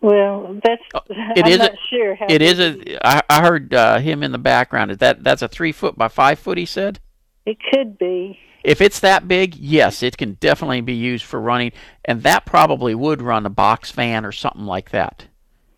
well, 0.02 0.60
that's 0.64 0.82
Oh, 0.96 1.02
it 1.10 1.46
I'm 1.46 1.52
is 1.52 1.56
a- 1.56 1.60
not 1.60 1.72
sure. 1.90 2.16
How 2.16 2.26
It 2.30 2.42
is 2.42 2.58
big 2.58 2.88
a. 2.94 3.08
I, 3.08 3.22
I 3.30 3.42
heard 3.42 3.74
uh, 3.74 4.00
him 4.00 4.24
in 4.24 4.32
the 4.32 4.38
background. 4.38 4.92
Is 4.92 4.98
that 5.00 5.24
that's 5.24 5.42
a 5.42 5.48
three 5.48 5.72
foot 5.72 5.98
by 5.98 6.08
five 6.08 6.40
foot? 6.40 6.58
He 6.58 6.66
said. 6.66 7.00
It 7.46 7.58
could 7.72 7.98
be. 7.98 8.40
If 8.64 8.82
it's 8.82 9.00
that 9.02 9.28
big, 9.28 9.56
yes, 9.56 10.02
it 10.04 10.18
can 10.18 10.34
definitely 10.36 10.82
be 10.82 10.94
used 10.94 11.26
for 11.26 11.40
running, 11.40 11.72
and 12.06 12.24
that 12.24 12.46
probably 12.46 12.96
would 12.96 13.22
run 13.22 13.46
a 13.46 13.50
box 13.50 13.92
fan 13.92 14.26
or 14.26 14.32
something 14.32 14.66
like 14.66 14.92
that. 14.92 15.26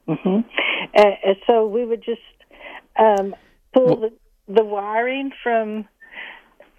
hmm 0.07 0.39
Uh, 0.95 1.33
so 1.47 1.67
we 1.67 1.83
would 1.83 2.03
just 2.03 2.21
um, 2.97 3.35
pull 3.73 3.97
the 3.97 4.11
the 4.47 4.63
wiring 4.63 5.31
from 5.41 5.87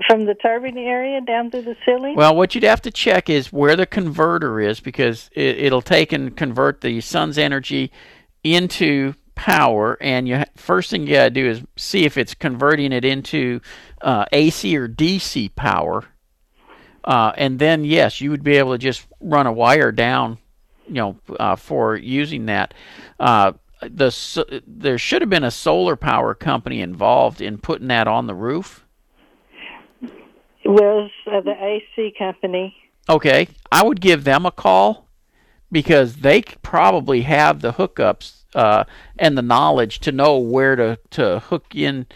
from 0.07 0.27
the 0.27 0.35
turbine 0.35 0.77
area 0.77 1.21
down 1.21 1.51
through 1.51 1.62
the 1.62 1.77
ceiling. 1.85 2.14
Well, 2.16 2.37
what 2.37 2.55
you'd 2.55 2.64
have 2.64 2.83
to 2.83 2.90
check 2.90 3.31
is 3.31 3.53
where 3.53 3.77
the 3.77 3.87
converter 3.87 4.61
is 4.61 4.79
because 4.79 5.31
it, 5.33 5.59
it'll 5.59 5.83
take 5.83 6.12
and 6.12 6.37
convert 6.37 6.83
the 6.83 7.01
sun's 7.01 7.38
energy 7.38 7.90
into 8.45 9.14
power, 9.37 9.96
and 10.01 10.27
you 10.27 10.42
first 10.57 10.90
thing 10.90 11.07
you 11.07 11.14
gotta 11.14 11.31
do 11.31 11.49
is 11.49 11.62
see 11.77 12.05
if 12.05 12.16
it's 12.16 12.35
converting 12.35 12.90
it 12.90 13.05
into 13.05 13.61
uh, 14.03 14.25
AC 14.33 14.77
or 14.77 14.88
DC 14.88 15.55
power, 15.55 16.05
uh, 17.05 17.33
and 17.37 17.61
then 17.61 17.85
yes, 17.85 18.20
you 18.20 18.31
would 18.31 18.42
be 18.42 18.57
able 18.57 18.72
to 18.72 18.79
just 18.79 19.07
run 19.20 19.46
a 19.46 19.53
wire 19.53 19.92
down, 19.92 20.38
you 20.88 20.94
know, 20.94 21.16
uh, 21.38 21.55
for 21.55 21.94
using 21.94 22.46
that. 22.46 22.75
Uh, 23.20 23.53
the 23.83 24.07
s- 24.07 24.38
there 24.66 24.99
should 24.99 25.22
have 25.22 25.31
been 25.31 25.44
a 25.44 25.51
solar 25.51 25.94
power 25.94 26.35
company 26.35 26.81
involved 26.81 27.40
in 27.40 27.59
putting 27.59 27.88
that 27.88 28.09
on 28.09 28.27
the 28.27 28.35
roof. 28.35 28.85
was 30.64 31.11
uh, 31.27 31.40
the 31.40 31.53
AC 31.53 32.14
company. 32.18 32.75
Okay, 33.09 33.49
I 33.70 33.85
would 33.85 34.01
give 34.01 34.25
them 34.25 34.46
a 34.46 34.51
call 34.51 35.06
because 35.70 36.16
they 36.16 36.42
probably 36.42 37.22
have 37.22 37.61
the 37.61 37.74
hookups 37.74 38.44
uh, 38.55 38.85
and 39.18 39.37
the 39.37 39.42
knowledge 39.42 40.00
to 40.00 40.12
know 40.12 40.38
where 40.38 40.76
to, 40.76 40.98
to 41.11 41.40
hook 41.40 41.74
in 41.74 42.07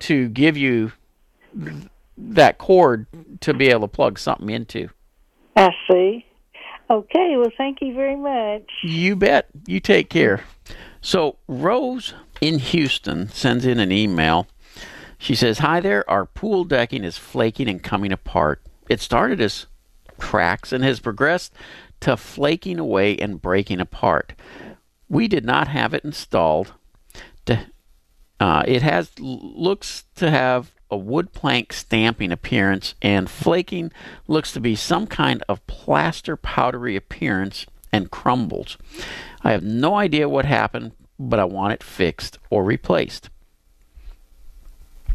to 0.00 0.28
give 0.28 0.56
you 0.56 0.92
th- 1.58 1.88
that 2.18 2.58
cord 2.58 3.06
to 3.40 3.54
be 3.54 3.68
able 3.68 3.82
to 3.82 3.88
plug 3.88 4.18
something 4.18 4.50
into. 4.50 4.88
I 5.54 5.70
see. 5.90 6.26
Okay, 6.88 7.36
well, 7.36 7.50
thank 7.56 7.80
you 7.80 7.94
very 7.94 8.16
much. 8.16 8.70
You 8.82 9.16
bet. 9.16 9.48
You 9.66 9.80
take 9.80 10.08
care. 10.08 10.44
So, 11.00 11.36
Rose 11.48 12.14
in 12.40 12.58
Houston 12.58 13.28
sends 13.28 13.64
in 13.66 13.80
an 13.80 13.90
email. 13.90 14.46
She 15.18 15.34
says, 15.34 15.58
Hi 15.58 15.80
there, 15.80 16.08
our 16.08 16.26
pool 16.26 16.64
decking 16.64 17.04
is 17.04 17.16
flaking 17.16 17.68
and 17.68 17.82
coming 17.82 18.12
apart. 18.12 18.62
It 18.88 19.00
started 19.00 19.40
as 19.40 19.66
cracks 20.18 20.72
and 20.72 20.84
has 20.84 21.00
progressed 21.00 21.52
to 22.00 22.16
flaking 22.16 22.78
away 22.78 23.16
and 23.16 23.40
breaking 23.40 23.80
apart. 23.80 24.32
We 25.08 25.28
did 25.28 25.44
not 25.44 25.68
have 25.68 25.94
it 25.94 26.04
installed. 26.04 26.74
To, 27.46 27.66
uh, 28.40 28.64
it 28.66 28.82
has 28.82 29.10
looks 29.18 30.04
to 30.16 30.30
have 30.30 30.72
a 30.90 30.96
wood 30.96 31.32
plank 31.32 31.72
stamping 31.72 32.30
appearance, 32.30 32.94
and 33.02 33.28
flaking 33.28 33.90
looks 34.28 34.52
to 34.52 34.60
be 34.60 34.76
some 34.76 35.06
kind 35.06 35.42
of 35.48 35.66
plaster 35.66 36.36
powdery 36.36 36.96
appearance 36.96 37.66
and 37.92 38.10
crumbles. 38.10 38.76
I 39.42 39.52
have 39.52 39.64
no 39.64 39.94
idea 39.94 40.28
what 40.28 40.44
happened, 40.44 40.92
but 41.18 41.40
I 41.40 41.44
want 41.44 41.72
it 41.72 41.82
fixed 41.82 42.38
or 42.50 42.62
replaced. 42.64 43.30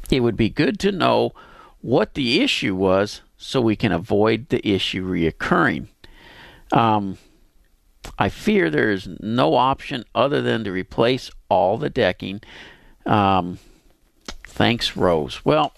It 0.09 0.21
would 0.21 0.35
be 0.35 0.49
good 0.49 0.79
to 0.81 0.91
know 0.91 1.31
what 1.79 2.15
the 2.15 2.41
issue 2.41 2.75
was 2.75 3.21
so 3.37 3.61
we 3.61 3.75
can 3.75 3.91
avoid 3.91 4.49
the 4.49 4.65
issue 4.67 5.09
reoccurring. 5.09 5.87
Um, 6.71 7.17
I 8.17 8.29
fear 8.29 8.69
there 8.69 8.91
is 8.91 9.07
no 9.19 9.55
option 9.55 10.03
other 10.15 10.41
than 10.41 10.63
to 10.63 10.71
replace 10.71 11.31
all 11.49 11.77
the 11.77 11.89
decking. 11.89 12.41
Um, 13.05 13.59
thanks, 14.47 14.95
Rose. 14.95 15.43
Well, 15.45 15.73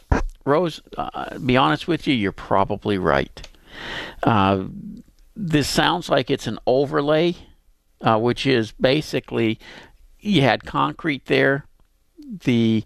Rose, 0.46 0.82
uh, 0.98 1.38
be 1.40 1.58
honest 1.58 1.88
with 1.88 2.08
you, 2.08 2.14
you're 2.14 2.32
probably 2.32 2.98
right. 2.98 3.48
Uh, 4.22 4.66
this 5.36 5.70
sounds 5.70 6.10
like 6.10 6.30
it's 6.30 6.48
an 6.48 6.60
overlay, 6.68 7.36
uh, 8.02 8.20
which 8.20 8.46
is 8.46 8.72
basically 8.72 9.60
you 10.20 10.42
had 10.42 10.66
concrete 10.66 11.26
there. 11.26 11.66
The 12.44 12.84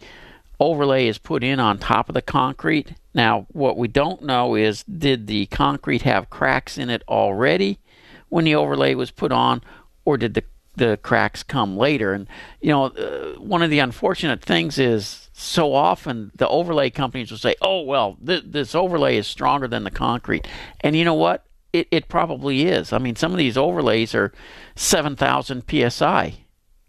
overlay 0.59 1.07
is 1.07 1.17
put 1.17 1.43
in 1.43 1.59
on 1.59 1.77
top 1.77 2.09
of 2.09 2.15
the 2.15 2.21
concrete. 2.21 2.93
Now, 3.13 3.47
what 3.51 3.77
we 3.77 3.87
don't 3.87 4.23
know 4.23 4.55
is 4.55 4.83
did 4.83 5.27
the 5.27 5.45
concrete 5.47 6.03
have 6.03 6.29
cracks 6.29 6.77
in 6.77 6.89
it 6.89 7.03
already 7.07 7.79
when 8.29 8.45
the 8.45 8.55
overlay 8.55 8.93
was 8.95 9.11
put 9.11 9.31
on, 9.31 9.61
or 10.05 10.17
did 10.17 10.33
the 10.33 10.43
the 10.75 10.97
cracks 11.01 11.41
come 11.43 11.75
later? 11.75 12.13
And 12.13 12.27
you 12.61 12.69
know, 12.69 12.85
uh, 12.85 13.39
one 13.39 13.63
of 13.63 13.69
the 13.69 13.79
unfortunate 13.79 14.43
things 14.43 14.77
is 14.77 15.29
so 15.33 15.73
often 15.73 16.31
the 16.35 16.47
overlay 16.47 16.89
companies 16.89 17.31
will 17.31 17.37
say, 17.37 17.55
"Oh 17.61 17.81
well, 17.81 18.17
th- 18.25 18.43
this 18.45 18.75
overlay 18.75 19.17
is 19.17 19.27
stronger 19.27 19.67
than 19.67 19.83
the 19.83 19.91
concrete," 19.91 20.47
and 20.81 20.95
you 20.95 21.03
know 21.05 21.13
what? 21.13 21.45
It 21.73 21.87
it 21.91 22.07
probably 22.07 22.67
is. 22.67 22.93
I 22.93 22.97
mean, 22.97 23.15
some 23.15 23.31
of 23.31 23.37
these 23.37 23.57
overlays 23.57 24.13
are 24.15 24.33
seven 24.75 25.15
thousand 25.15 25.63
psi. 25.69 26.35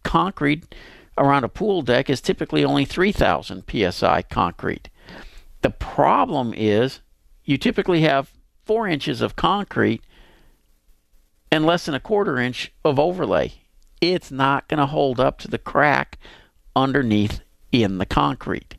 Concrete 0.04 0.74
around 1.18 1.44
a 1.44 1.48
pool 1.48 1.82
deck 1.82 2.08
is 2.08 2.20
typically 2.20 2.64
only 2.64 2.84
3,000 2.84 3.64
psi 3.68 4.22
concrete. 4.22 4.88
The 5.62 5.70
problem 5.70 6.54
is 6.56 7.00
you 7.44 7.58
typically 7.58 8.02
have 8.02 8.30
four 8.64 8.86
inches 8.86 9.20
of 9.20 9.36
concrete 9.36 10.02
and 11.50 11.64
less 11.64 11.86
than 11.86 11.94
a 11.94 12.00
quarter 12.00 12.38
inch 12.38 12.72
of 12.84 12.98
overlay. 12.98 13.52
It's 14.00 14.30
not 14.30 14.68
going 14.68 14.78
to 14.78 14.86
hold 14.86 15.18
up 15.18 15.38
to 15.38 15.48
the 15.48 15.58
crack 15.58 16.18
underneath 16.76 17.40
in 17.72 17.98
the 17.98 18.06
concrete. 18.06 18.76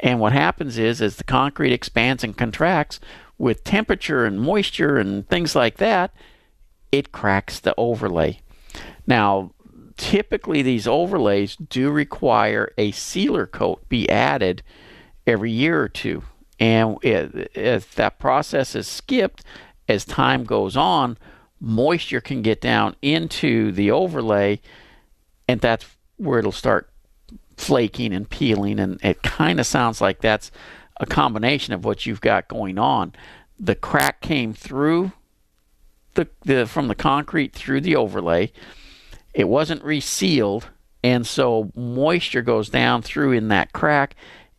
And 0.00 0.20
what 0.20 0.32
happens 0.32 0.78
is, 0.78 1.00
as 1.00 1.16
the 1.16 1.24
concrete 1.24 1.72
expands 1.72 2.24
and 2.24 2.36
contracts 2.36 3.00
with 3.38 3.64
temperature 3.64 4.24
and 4.24 4.40
moisture 4.40 4.98
and 4.98 5.28
things 5.28 5.54
like 5.54 5.76
that, 5.76 6.12
it 6.90 7.12
cracks 7.12 7.60
the 7.60 7.74
overlay. 7.76 8.40
Now, 9.06 9.52
typically 9.96 10.62
these 10.62 10.86
overlays 10.86 11.56
do 11.56 11.90
require 11.90 12.72
a 12.76 12.90
sealer 12.90 13.46
coat 13.46 13.88
be 13.88 14.08
added 14.10 14.62
every 15.26 15.50
year 15.50 15.80
or 15.80 15.88
two. 15.88 16.22
And 16.58 16.96
uh, 16.96 17.46
if 17.54 17.94
that 17.94 18.18
process 18.18 18.74
is 18.74 18.86
skipped 18.86 19.44
as 19.88 20.04
time 20.04 20.44
goes 20.44 20.76
on, 20.76 21.16
moisture 21.62 22.20
can 22.20 22.42
get 22.42 22.60
down 22.60 22.96
into 23.00 23.70
the 23.70 23.90
overlay 23.90 24.60
and 25.46 25.60
that's 25.60 25.86
where 26.16 26.40
it'll 26.40 26.50
start 26.50 26.90
flaking 27.56 28.12
and 28.12 28.28
peeling. 28.28 28.80
And 28.80 28.98
it 29.02 29.22
kind 29.22 29.60
of 29.60 29.66
sounds 29.66 30.00
like 30.00 30.20
that's 30.20 30.50
a 30.98 31.06
combination 31.06 31.72
of 31.72 31.84
what 31.84 32.04
you've 32.04 32.20
got 32.20 32.48
going 32.48 32.78
on. 32.78 33.12
The 33.58 33.76
crack 33.76 34.20
came 34.20 34.52
through 34.52 35.12
the, 36.14 36.28
the 36.44 36.66
from 36.66 36.88
the 36.88 36.94
concrete 36.94 37.52
through 37.52 37.82
the 37.82 37.96
overlay. 37.96 38.52
It 39.32 39.48
wasn't 39.48 39.84
resealed, 39.84 40.68
and 41.02 41.26
so 41.26 41.70
moisture 41.74 42.42
goes 42.42 42.68
down 42.68 43.02
through 43.02 43.32
in 43.32 43.48
that 43.48 43.72
crack, 43.72 44.14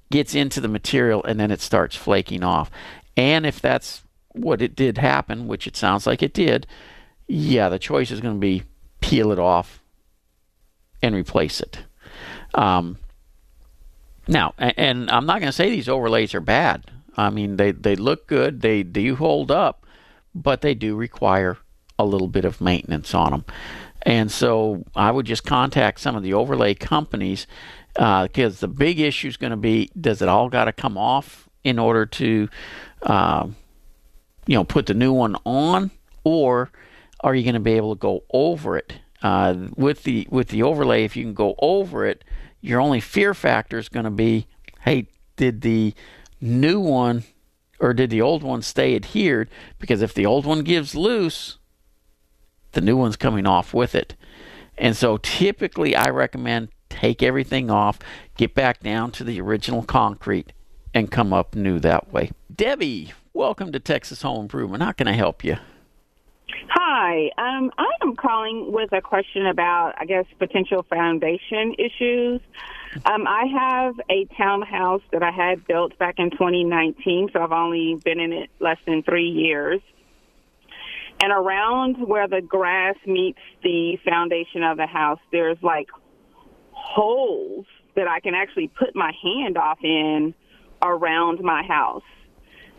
gets 0.09 0.33
into 0.33 0.59
the 0.61 0.67
material, 0.67 1.23
and 1.23 1.39
then 1.39 1.51
it 1.51 1.61
starts 1.61 1.95
flaking 1.95 2.43
off. 2.43 2.71
And 3.15 3.45
if 3.45 3.61
that's 3.61 4.03
what 4.29 4.61
it 4.61 4.75
did 4.75 4.97
happen, 4.97 5.47
which 5.47 5.67
it 5.67 5.75
sounds 5.75 6.07
like 6.07 6.23
it 6.23 6.33
did, 6.33 6.65
yeah, 7.27 7.69
the 7.69 7.79
choice 7.79 8.11
is 8.11 8.21
going 8.21 8.35
to 8.35 8.39
be 8.39 8.63
peel 9.01 9.31
it 9.31 9.39
off 9.39 9.81
and 11.01 11.13
replace 11.13 11.59
it. 11.59 11.79
Um, 12.53 12.97
now, 14.27 14.53
and 14.57 15.09
I'm 15.11 15.25
not 15.25 15.39
going 15.39 15.49
to 15.49 15.55
say 15.55 15.69
these 15.69 15.89
overlays 15.89 16.33
are 16.33 16.41
bad. 16.41 16.85
I 17.15 17.29
mean, 17.29 17.57
they, 17.57 17.71
they 17.71 17.95
look 17.95 18.27
good, 18.27 18.61
they 18.61 18.83
do 18.83 19.15
hold 19.15 19.51
up, 19.51 19.85
but 20.33 20.61
they 20.61 20.73
do 20.73 20.95
require 20.95 21.57
a 21.99 22.05
little 22.05 22.27
bit 22.27 22.45
of 22.45 22.61
maintenance 22.61 23.13
on 23.13 23.31
them. 23.31 23.45
And 24.03 24.31
so 24.31 24.83
I 24.95 25.11
would 25.11 25.25
just 25.25 25.45
contact 25.45 25.99
some 25.99 26.15
of 26.15 26.23
the 26.23 26.33
overlay 26.33 26.73
companies 26.73 27.47
because 27.93 28.57
uh, 28.57 28.59
the 28.59 28.67
big 28.67 28.99
issue 28.99 29.27
is 29.27 29.37
going 29.37 29.51
to 29.51 29.57
be 29.57 29.89
does 29.99 30.21
it 30.21 30.27
all 30.27 30.49
got 30.49 30.65
to 30.65 30.73
come 30.73 30.97
off 30.97 31.47
in 31.63 31.79
order 31.79 32.05
to, 32.05 32.49
uh, 33.03 33.47
you 34.47 34.55
know, 34.55 34.63
put 34.63 34.87
the 34.87 34.93
new 34.93 35.13
one 35.13 35.37
on, 35.45 35.91
or 36.23 36.71
are 37.23 37.33
you 37.33 37.43
going 37.43 37.53
to 37.53 37.59
be 37.59 37.73
able 37.73 37.95
to 37.95 37.99
go 37.99 38.23
over 38.31 38.77
it? 38.77 38.93
Uh, 39.21 39.69
with 39.75 40.03
the 40.03 40.27
with 40.29 40.49
the 40.49 40.61
overlay, 40.61 41.05
if 41.05 41.15
you 41.15 41.23
can 41.23 41.33
go 41.33 41.55
over 41.59 42.05
it, 42.05 42.23
your 42.59 42.81
only 42.81 42.99
fear 42.99 43.33
factor 43.33 43.77
is 43.77 43.87
going 43.87 44.03
to 44.03 44.11
be, 44.11 44.47
hey, 44.81 45.07
did 45.37 45.61
the 45.61 45.93
new 46.41 46.79
one 46.79 47.23
or 47.79 47.93
did 47.93 48.09
the 48.09 48.21
old 48.21 48.43
one 48.43 48.61
stay 48.61 48.95
adhered? 48.95 49.49
Because 49.79 50.01
if 50.01 50.13
the 50.13 50.25
old 50.25 50.45
one 50.45 50.63
gives 50.63 50.93
loose, 50.93 51.57
the 52.73 52.81
new 52.81 52.97
one's 52.97 53.15
coming 53.15 53.47
off 53.47 53.73
with 53.73 53.95
it. 53.95 54.15
And 54.77 54.95
so 54.95 55.17
typically 55.17 55.95
I 55.95 56.09
recommend 56.09 56.69
take 56.89 57.23
everything 57.23 57.71
off, 57.71 57.99
get 58.37 58.53
back 58.53 58.81
down 58.81 59.11
to 59.11 59.23
the 59.23 59.39
original 59.41 59.83
concrete, 59.83 60.51
and 60.93 61.09
come 61.09 61.33
up 61.33 61.55
new 61.55 61.79
that 61.79 62.11
way. 62.11 62.31
Debbie, 62.53 63.13
welcome 63.33 63.71
to 63.71 63.79
Texas 63.79 64.21
Home 64.21 64.41
Improvement. 64.41 64.83
How 64.83 64.91
can 64.91 65.07
I 65.07 65.13
help 65.13 65.43
you? 65.43 65.57
Hi, 66.69 67.29
um, 67.37 67.71
I 67.77 67.87
am 68.01 68.15
calling 68.15 68.71
with 68.71 68.91
a 68.93 69.01
question 69.01 69.45
about, 69.45 69.93
I 69.97 70.05
guess, 70.05 70.25
potential 70.37 70.83
foundation 70.83 71.75
issues. 71.77 72.41
Um, 73.05 73.27
I 73.27 73.45
have 73.45 73.95
a 74.09 74.25
townhouse 74.37 75.01
that 75.11 75.23
I 75.23 75.31
had 75.31 75.65
built 75.65 75.97
back 75.97 76.15
in 76.17 76.31
2019, 76.31 77.29
so 77.33 77.41
I've 77.41 77.51
only 77.51 77.95
been 78.03 78.19
in 78.19 78.33
it 78.33 78.49
less 78.59 78.77
than 78.85 79.03
three 79.03 79.29
years. 79.29 79.81
And 81.21 81.31
around 81.31 82.07
where 82.07 82.27
the 82.27 82.41
grass 82.41 82.95
meets 83.05 83.39
the 83.63 83.97
foundation 84.03 84.63
of 84.63 84.77
the 84.77 84.87
house, 84.87 85.19
there's 85.31 85.61
like 85.61 85.87
holes 86.71 87.65
that 87.95 88.07
I 88.07 88.19
can 88.19 88.35
actually 88.35 88.67
put 88.67 88.95
my 88.95 89.11
hand 89.23 89.57
off 89.57 89.79
in 89.83 90.33
around 90.81 91.41
my 91.41 91.63
house 91.63 92.03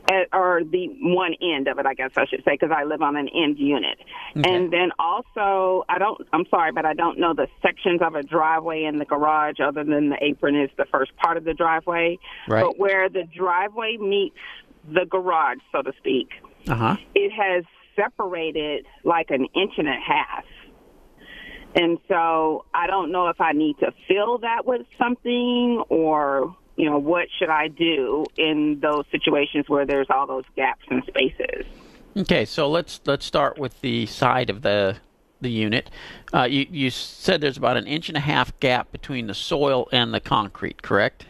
at, 0.08 0.28
or 0.32 0.62
the 0.64 0.88
one 1.00 1.34
end 1.40 1.68
of 1.68 1.78
it, 1.78 1.86
I 1.86 1.94
guess 1.94 2.10
I 2.16 2.26
should 2.26 2.44
say, 2.44 2.52
because 2.52 2.70
I 2.70 2.84
live 2.84 3.02
on 3.02 3.16
an 3.16 3.28
end 3.28 3.58
unit. 3.58 3.98
Okay. 4.36 4.54
And 4.54 4.72
then 4.72 4.90
also, 4.98 5.84
I 5.88 5.98
don't, 5.98 6.20
I'm 6.32 6.46
sorry, 6.50 6.72
but 6.72 6.84
I 6.84 6.94
don't 6.94 7.18
know 7.18 7.34
the 7.34 7.48
sections 7.62 8.00
of 8.02 8.14
a 8.14 8.22
driveway 8.22 8.84
in 8.84 8.98
the 8.98 9.04
garage 9.04 9.60
other 9.60 9.84
than 9.84 10.10
the 10.10 10.18
apron 10.20 10.60
is 10.60 10.70
the 10.76 10.86
first 10.86 11.16
part 11.16 11.36
of 11.36 11.44
the 11.44 11.54
driveway. 11.54 12.18
Right. 12.48 12.62
But 12.62 12.78
where 12.78 13.08
the 13.08 13.24
driveway 13.24 13.96
meets 13.96 14.36
the 14.92 15.06
garage, 15.06 15.58
so 15.72 15.82
to 15.82 15.92
speak, 15.98 16.28
uh-huh. 16.68 16.96
it 17.14 17.32
has 17.32 17.64
separated 17.96 18.86
like 19.04 19.30
an 19.30 19.46
inch 19.54 19.72
and 19.78 19.88
a 19.88 19.92
half. 19.92 20.44
And 21.76 21.98
so 22.08 22.64
I 22.72 22.86
don't 22.86 23.10
know 23.10 23.28
if 23.28 23.40
I 23.40 23.52
need 23.52 23.78
to 23.80 23.92
fill 24.06 24.38
that 24.38 24.64
with 24.64 24.82
something 24.96 25.82
or 25.88 26.54
you 26.76 26.90
know, 26.90 26.98
what 26.98 27.28
should 27.38 27.50
I 27.50 27.68
do 27.68 28.24
in 28.36 28.80
those 28.80 29.04
situations 29.10 29.68
where 29.68 29.86
there's 29.86 30.08
all 30.10 30.26
those 30.26 30.44
gaps 30.56 30.82
and 30.90 31.04
spaces? 31.04 31.66
Okay, 32.16 32.44
so 32.44 32.68
let's 32.68 33.00
let's 33.06 33.26
start 33.26 33.58
with 33.58 33.80
the 33.80 34.06
side 34.06 34.50
of 34.50 34.62
the 34.62 34.96
the 35.40 35.50
unit. 35.50 35.90
Uh, 36.32 36.44
you 36.44 36.66
you 36.70 36.90
said 36.90 37.40
there's 37.40 37.56
about 37.56 37.76
an 37.76 37.86
inch 37.86 38.08
and 38.08 38.16
a 38.16 38.20
half 38.20 38.58
gap 38.60 38.90
between 38.92 39.26
the 39.26 39.34
soil 39.34 39.88
and 39.92 40.12
the 40.12 40.20
concrete, 40.20 40.82
correct? 40.82 41.26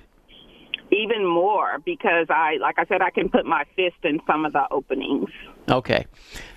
Even 0.91 1.27
more 1.27 1.79
because 1.85 2.27
I, 2.31 2.59
like 2.61 2.79
I 2.79 2.85
said, 2.85 3.03
I 3.03 3.11
can 3.11 3.29
put 3.29 3.45
my 3.47 3.65
fist 3.75 3.97
in 4.05 4.21
some 4.27 4.45
of 4.45 4.53
the 4.53 4.67
openings. 4.71 5.31
Okay, 5.69 6.07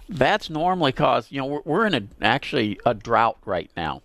that's 0.10 0.50
normally 0.50 0.92
caused. 0.92 1.32
You 1.32 1.40
know, 1.40 1.46
we're, 1.46 1.62
we're 1.66 1.86
in 1.86 1.94
a 1.94 2.04
actually 2.22 2.80
a 2.86 2.94
drought 2.94 3.38
right 3.46 3.72
now, 3.76 4.02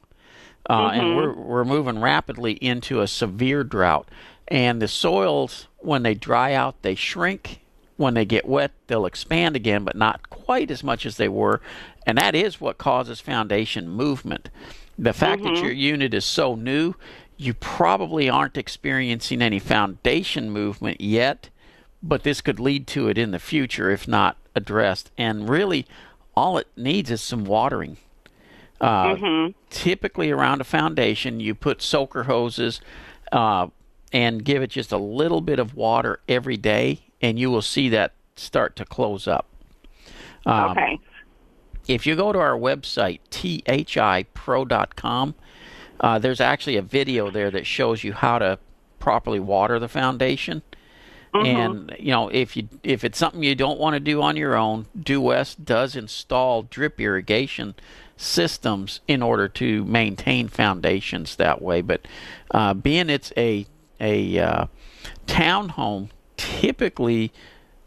uh, 0.71 0.91
mm-hmm. 0.91 1.01
and 1.01 1.17
we're 1.17 1.35
we're 1.35 1.65
moving 1.65 2.01
rapidly 2.01 2.53
into 2.53 3.01
a 3.01 3.09
severe 3.09 3.65
drought. 3.65 4.09
And 4.49 4.83
the 4.83 4.89
soils, 4.89 5.69
when 5.79 6.03
they 6.03 6.15
dry 6.15 6.55
out, 6.55 6.83
they 6.83 6.95
shrink. 6.95 7.61
When 7.97 8.15
they 8.15 8.25
get 8.25 8.47
wet, 8.47 8.73
they'll 8.87 9.07
expand 9.07 9.55
again, 9.55 9.85
but 9.85 9.97
not 9.97 10.29
quite 10.31 10.71
as 10.71 10.83
much 10.83 11.07
as 11.07 11.17
they 11.17 11.29
were. 11.29 11.61
And 12.07 12.19
that 12.19 12.35
is 12.35 12.61
what 12.61 12.79
causes 12.79 13.21
foundation 13.21 13.89
movement. 13.89 14.49
The 14.99 15.13
fact 15.13 15.43
mm-hmm. 15.43 15.55
that 15.55 15.63
your 15.63 15.73
unit 15.73 16.15
is 16.15 16.25
so 16.25 16.55
new, 16.55 16.95
you 17.37 17.55
probably 17.55 18.29
aren't 18.29 18.57
experiencing 18.57 19.43
any 19.43 19.59
foundation 19.59 20.51
movement 20.51 21.01
yet, 21.01 21.49
but 22.03 22.23
this 22.23 22.41
could 22.41 22.61
lead 22.61 22.87
to 22.89 23.09
it 23.09 23.19
in 23.19 23.31
the 23.31 23.39
future 23.39 23.91
if 23.91 24.07
not 24.07 24.37
addressed. 24.55 25.11
And 25.17 25.49
really, 25.49 25.87
all 26.37 26.59
it 26.59 26.69
needs 26.77 27.11
is 27.11 27.21
some 27.21 27.45
watering. 27.45 27.99
Uh, 28.81 29.15
mm-hmm. 29.15 29.53
Typically, 29.71 30.31
around 30.31 30.61
a 30.61 30.65
foundation, 30.65 31.41
you 31.41 31.55
put 31.55 31.81
soaker 31.81 32.25
hoses. 32.25 32.81
Uh, 33.31 33.69
and 34.13 34.45
give 34.45 34.63
it 34.63 34.71
just 34.71 34.93
a 34.93 34.99
little 34.99 35.41
bit 35.41 35.59
of 35.59 35.75
water 35.75 36.21
every 36.29 36.57
day, 36.57 37.01
and 37.21 37.39
you 37.39 37.51
will 37.51 37.63
see 37.63 37.89
that 37.91 38.13
start 38.37 38.77
to 38.77 38.85
close 38.85 39.27
up. 39.27 39.47
Um, 40.45 40.73
okay. 40.73 41.01
If 41.89 42.07
you 42.07 42.15
go 42.15 42.33
to 42.33 42.39
our 42.39 42.57
website, 42.57 43.21
thipro.com, 43.31 45.35
uh, 46.01 46.19
there's 46.19 46.41
actually 46.41 46.77
a 46.77 46.83
video 46.83 47.31
there 47.31 47.51
that 47.51 47.67
shows 47.67 48.05
you 48.05 48.13
how 48.13 48.39
to 48.39 48.59
properly 48.99 49.41
water 49.41 49.79
the 49.79 49.89
foundation. 49.89 50.63
Mm-hmm. 51.35 51.47
And 51.47 51.97
you 51.99 52.11
know, 52.11 52.29
if 52.29 52.57
you 52.57 52.69
if 52.83 53.05
it's 53.05 53.19
something 53.19 53.43
you 53.43 53.55
don't 53.55 53.79
want 53.79 53.95
to 53.95 54.01
do 54.01 54.21
on 54.21 54.37
your 54.37 54.55
own, 54.55 54.87
Due 54.99 55.21
West 55.21 55.65
does 55.65 55.97
install 55.97 56.63
drip 56.63 57.01
irrigation 57.01 57.75
systems 58.17 59.01
in 59.09 59.23
order 59.23 59.49
to 59.49 59.85
maintain 59.85 60.49
foundations 60.49 61.37
that 61.37 61.63
way. 61.63 61.81
But 61.81 62.07
uh, 62.51 62.75
being 62.75 63.09
it's 63.09 63.33
a 63.37 63.67
a 64.03 64.39
uh, 64.39 64.67
townhome, 65.27 66.11
typically 66.37 67.33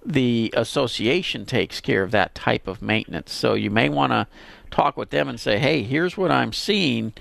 the 0.06 0.54
association 0.56 1.46
takes 1.46 1.82
care 1.82 2.04
of 2.04 2.12
that 2.12 2.36
type 2.36 2.68
of 2.68 2.82
maintenance. 2.82 3.34
So 3.34 3.54
you 3.56 3.70
may 3.70 3.90
want 3.90 4.12
to 4.12 4.28
talk 4.72 4.98
with 4.98 5.10
them 5.10 5.28
and 5.28 5.40
say, 5.40 5.58
hey, 5.58 5.84
here's 5.84 6.16
what 6.16 6.32
I'm 6.32 6.54
seeing, 6.54 7.14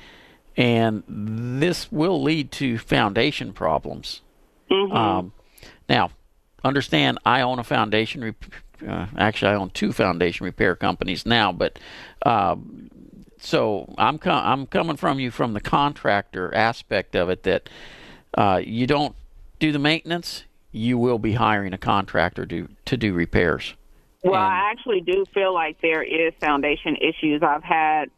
and 0.57 1.03
this 1.09 1.91
will 1.91 2.23
lead 2.23 2.53
to 2.53 2.79
foundation 2.79 3.53
problems. 3.53 4.21
Mm-hmm. 4.71 4.93
Um, 4.93 5.33
now, 5.89 6.11
understand 6.63 7.19
I 7.25 7.41
own 7.41 7.59
a 7.59 7.65
foundation. 7.65 8.23
Rep- 8.23 8.45
uh, 8.87 9.07
actually, 9.17 9.53
I 9.53 9.55
own 9.55 9.71
two 9.71 9.93
foundation 9.93 10.45
repair 10.45 10.75
companies 10.77 11.25
now, 11.25 11.53
but 11.53 11.79
uh, 12.25 12.57
so 13.39 13.95
I'm 13.97 14.19
com- 14.19 14.45
I'm 14.45 14.67
coming 14.67 14.97
from 14.97 15.21
you 15.21 15.31
from 15.31 15.55
the 15.55 15.61
contractor 15.61 16.55
aspect 16.55 17.15
of 17.15 17.31
it 17.31 17.45
that 17.45 17.69
uh, 18.35 18.61
you 18.65 18.87
don't 18.87 19.15
do 19.59 19.73
the 19.73 19.79
maintenance, 19.79 20.45
you 20.73 20.99
will 20.99 21.19
be 21.19 21.35
hiring 21.35 21.73
a 21.73 21.79
contractor 21.79 22.45
to 22.47 22.69
to 22.85 22.97
do 22.97 23.13
repairs. 23.13 23.75
Well, 24.23 24.35
and, 24.35 24.43
I 24.43 24.71
actually 24.71 25.01
do 25.01 25.25
feel 25.33 25.53
like 25.55 25.81
there 25.81 26.03
is 26.03 26.33
foundation 26.41 26.97
issues. 26.97 27.43
I've 27.43 27.63
had 27.63 28.11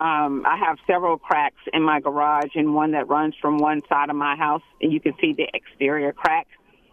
um, 0.00 0.44
I 0.46 0.56
have 0.56 0.78
several 0.86 1.16
cracks 1.16 1.60
in 1.72 1.82
my 1.82 2.00
garage, 2.00 2.50
and 2.54 2.74
one 2.74 2.92
that 2.92 3.08
runs 3.08 3.34
from 3.40 3.58
one 3.58 3.82
side 3.88 4.10
of 4.10 4.16
my 4.16 4.34
house, 4.36 4.62
and 4.80 4.92
you 4.92 5.00
can 5.00 5.14
see 5.20 5.32
the 5.32 5.48
exterior 5.54 6.12
crack 6.12 6.48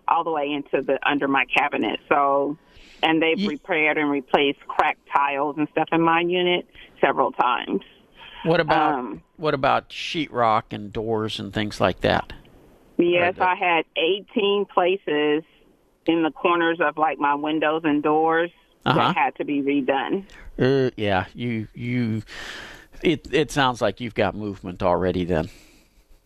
all 0.07 0.23
the 0.23 0.31
way 0.31 0.51
into 0.51 0.85
the 0.85 0.99
under 1.07 1.27
my 1.27 1.45
cabinet. 1.45 1.99
So, 2.09 2.57
and 3.01 3.21
they've 3.21 3.47
repaired 3.47 3.97
and 3.97 4.11
replaced 4.11 4.59
cracked 4.67 5.07
tiles 5.11 5.55
and 5.57 5.67
stuff 5.71 5.87
in 5.91 6.01
my 6.01 6.21
unit 6.21 6.67
several 7.01 7.31
times. 7.31 7.81
What 8.43 8.59
about 8.59 8.93
um, 8.93 9.23
what 9.37 9.53
about 9.53 9.89
sheetrock 9.89 10.65
and 10.71 10.93
doors 10.93 11.39
and 11.39 11.53
things 11.53 11.81
like 11.81 12.01
that? 12.01 12.33
Yes, 12.99 13.35
I 13.39 13.55
had 13.55 13.85
18 13.95 14.65
places 14.65 15.43
in 16.05 16.23
the 16.23 16.31
corners 16.31 16.79
of 16.81 16.97
like 16.97 17.17
my 17.17 17.33
windows 17.35 17.81
and 17.85 18.03
doors 18.03 18.51
uh-huh. 18.85 18.99
that 18.99 19.15
had 19.17 19.35
to 19.37 19.45
be 19.45 19.61
redone. 19.61 20.25
Uh, 20.59 20.91
yeah, 20.97 21.25
you 21.33 21.67
you 21.73 22.23
It 23.01 23.33
it 23.33 23.51
sounds 23.51 23.81
like 23.81 24.01
you've 24.01 24.15
got 24.15 24.35
movement 24.35 24.83
already 24.83 25.23
then. 25.23 25.49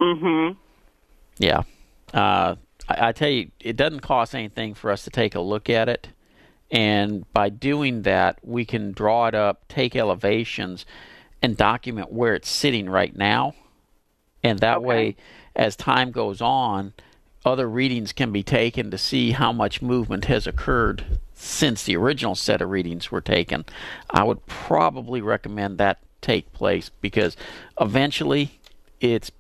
Mhm. 0.02 0.58
Yeah. 1.38 1.64
Uh, 2.14 2.56
I, 2.90 3.10
I 3.10 3.12
tell 3.12 3.30
you, 3.30 3.52
it 3.60 3.76
doesn't 3.76 4.02
cost 4.02 4.34
anything 4.36 4.74
for 4.74 4.92
us 4.92 5.04
to 5.04 5.10
take 5.10 5.36
a 5.36 5.40
look 5.40 5.70
at 5.70 5.90
it. 5.90 6.10
And 6.72 7.32
by 7.34 7.50
doing 7.50 8.02
that, 8.04 8.40
we 8.44 8.66
can 8.66 8.92
draw 8.92 9.28
it 9.28 9.36
up, 9.36 9.68
take 9.68 9.96
elevations, 9.96 10.86
and 11.42 11.56
document 11.56 12.12
where 12.12 12.34
it's 12.34 12.50
sitting 12.50 12.90
right 12.90 13.16
now. 13.16 13.54
And 14.44 14.60
that 14.60 14.78
Okay. 14.78 14.86
way, 14.86 15.16
as 15.56 15.76
time 15.76 16.12
goes 16.12 16.42
on, 16.42 16.94
other 17.46 17.70
readings 17.70 18.14
can 18.14 18.32
be 18.32 18.44
taken 18.44 18.90
to 18.92 18.98
see 18.98 19.32
how 19.32 19.52
much 19.52 19.82
movement 19.82 20.26
has 20.26 20.48
occurred 20.48 21.20
since 21.34 21.84
the 21.84 21.96
original 21.96 22.36
set 22.36 22.62
of 22.62 22.70
readings 22.70 23.12
were 23.12 23.22
taken. 23.22 23.66
I 24.10 24.24
would 24.24 24.46
probably 24.46 25.22
recommend 25.22 25.78
that 25.78 26.00
take 26.22 26.54
place 26.54 26.90
because 27.02 27.36
eventually 27.80 28.60
it's 29.02 29.32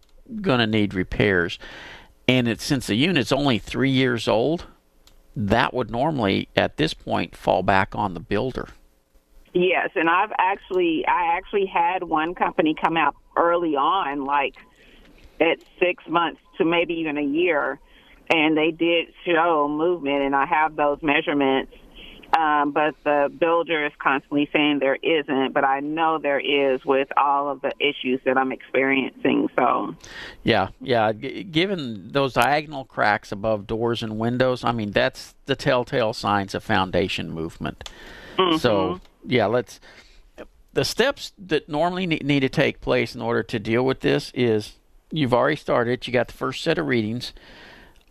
going 0.42 0.60
to 0.60 0.68
need 0.68 0.94
repairs. 0.94 1.58
And 2.28 2.48
it's 2.48 2.64
since 2.64 2.88
the 2.88 2.96
unit's 2.96 3.32
only 3.32 3.58
three 3.58 3.90
years 3.90 4.28
old, 4.28 4.66
that 5.36 5.74
would 5.74 5.90
normally 5.90 6.50
at 6.56 6.78
this 6.78 6.94
point 6.94 7.36
fall 7.36 7.64
back 7.64 7.96
on 7.96 8.14
the 8.14 8.20
builder. 8.20 8.68
Yes, 9.54 9.92
and 9.96 10.10
I've 10.10 10.32
actually 10.40 11.06
I 11.08 11.36
actually 11.38 11.68
had 11.68 12.04
one 12.04 12.34
company 12.34 12.76
come 12.80 12.98
out 12.98 13.16
early 13.38 13.76
on, 13.76 14.26
like 14.26 14.56
at 15.44 15.60
six 15.80 16.04
months 16.08 16.40
to 16.58 16.66
maybe 16.66 16.94
even 16.96 17.18
a 17.18 17.24
year, 17.24 17.80
and 18.30 18.56
they 18.58 18.72
did 18.72 19.08
show 19.26 19.68
movement, 19.68 20.24
and 20.24 20.36
I 20.36 20.46
have 20.46 20.76
those 20.76 21.00
measurements. 21.02 21.74
Um, 22.38 22.72
but 22.72 22.96
the 23.04 23.32
builder 23.40 23.86
is 23.86 23.92
constantly 24.00 24.50
saying 24.52 24.80
there 24.80 24.98
isn't, 25.04 25.54
but 25.54 25.64
I 25.64 25.82
know 25.82 26.18
there 26.18 26.40
is 26.40 26.84
with 26.84 27.08
all 27.16 27.48
of 27.48 27.62
the 27.62 27.72
issues 27.80 28.22
that 28.26 28.40
I'm 28.40 28.52
experiencing. 28.52 29.50
So, 29.56 29.96
Yeah, 30.42 30.70
yeah. 30.82 31.12
G- 31.12 31.44
given 31.44 32.12
those 32.12 32.34
diagonal 32.34 32.86
cracks 32.86 33.32
above 33.32 33.68
doors 33.68 34.02
and 34.02 34.18
windows, 34.18 34.64
I 34.64 34.72
mean 34.72 34.90
that's 34.90 35.36
the 35.46 35.56
telltale 35.56 36.14
signs 36.14 36.56
of 36.56 36.64
foundation 36.64 37.30
movement. 37.30 37.88
So 38.58 39.00
yeah, 39.28 39.46
let's. 39.46 39.80
The 40.74 40.86
steps 40.86 41.34
that 41.38 41.70
normally 41.70 42.08
ne- 42.08 42.22
need 42.24 42.40
to 42.40 42.50
take 42.50 42.82
place 42.82 43.14
in 43.14 43.22
order 43.22 43.44
to 43.44 43.60
deal 43.60 43.86
with 43.86 44.00
this 44.00 44.32
is 44.34 44.80
you've 45.14 45.34
already 45.34 45.56
started. 45.56 46.06
You 46.06 46.12
got 46.12 46.28
the 46.28 46.34
first 46.34 46.64
set 46.64 46.78
of 46.78 46.88
readings. 46.88 47.34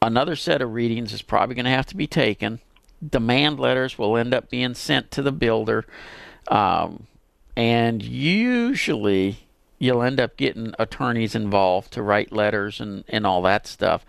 Another 0.01 0.37
set 0.37 0.62
of 0.62 0.73
readings 0.73 1.12
is 1.12 1.21
probably 1.21 1.55
going 1.55 1.65
to 1.65 1.71
have 1.71 1.87
to 1.87 1.97
be 1.97 2.07
taken. 2.07 2.61
Demand 3.07 3.59
letters 3.59 3.99
will 3.99 4.17
end 4.17 4.33
up 4.33 4.49
being 4.49 4.75
sent 4.75 5.11
to 5.11 5.23
the 5.23 5.33
builder, 5.33 5.85
um, 6.49 7.09
and 7.57 8.03
usually 8.03 9.41
you'll 9.79 10.03
end 10.03 10.21
up 10.21 10.37
getting 10.37 10.73
attorneys 10.79 11.35
involved 11.35 11.93
to 11.93 12.03
write 12.03 12.33
letters 12.33 12.81
and, 12.81 13.05
and 13.09 13.27
all 13.27 13.43
that 13.43 13.67
stuff. 13.67 14.07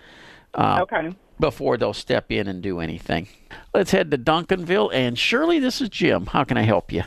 Uh, 0.54 0.82
okay. 0.84 1.10
before 1.40 1.78
they'll 1.78 1.94
step 1.94 2.32
in 2.32 2.48
and 2.48 2.62
do 2.62 2.80
anything. 2.80 3.28
Let's 3.74 3.90
head 3.90 4.12
to 4.12 4.20
Duncanville. 4.20 4.94
And 4.94 5.18
Shirley, 5.18 5.58
this 5.58 5.82
is 5.82 5.90
Jim. 5.90 6.28
How 6.28 6.44
can 6.44 6.58
I 6.58 6.62
help 6.62 6.92
you? 6.92 7.02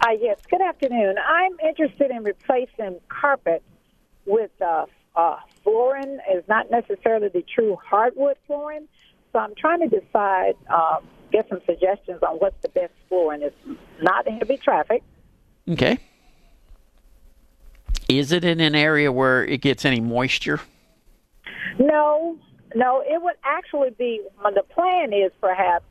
Uh, 0.00 0.10
yes, 0.20 0.40
good 0.50 0.60
afternoon. 0.60 1.14
I'm 1.24 1.52
interested 1.64 2.10
in 2.10 2.24
replacing 2.24 2.98
carpet 3.08 3.62
with 4.26 4.50
uh, 4.60 4.86
uh, 5.14 5.36
flooring. 5.62 6.18
Is 6.32 6.44
not 6.48 6.70
necessarily 6.70 7.28
the 7.28 7.42
true 7.42 7.78
hardwood 7.82 8.36
flooring. 8.46 8.88
So 9.32 9.38
I'm 9.38 9.54
trying 9.54 9.88
to 9.88 10.00
decide, 10.00 10.54
um, 10.68 11.04
get 11.30 11.48
some 11.48 11.60
suggestions 11.66 12.22
on 12.22 12.36
what's 12.36 12.60
the 12.62 12.68
best 12.68 12.92
flooring. 13.08 13.42
It's 13.42 13.56
not 14.00 14.26
heavy 14.28 14.56
traffic. 14.56 15.02
Okay. 15.68 15.98
Is 18.08 18.32
it 18.32 18.44
in 18.44 18.60
an 18.60 18.74
area 18.74 19.10
where 19.10 19.44
it 19.44 19.60
gets 19.60 19.84
any 19.84 20.00
moisture? 20.00 20.60
No, 21.78 22.38
no, 22.74 23.02
it 23.04 23.20
would 23.20 23.34
actually 23.44 23.90
be. 23.90 24.22
The 24.42 24.62
plan 24.62 25.12
is 25.12 25.32
perhaps 25.40 25.84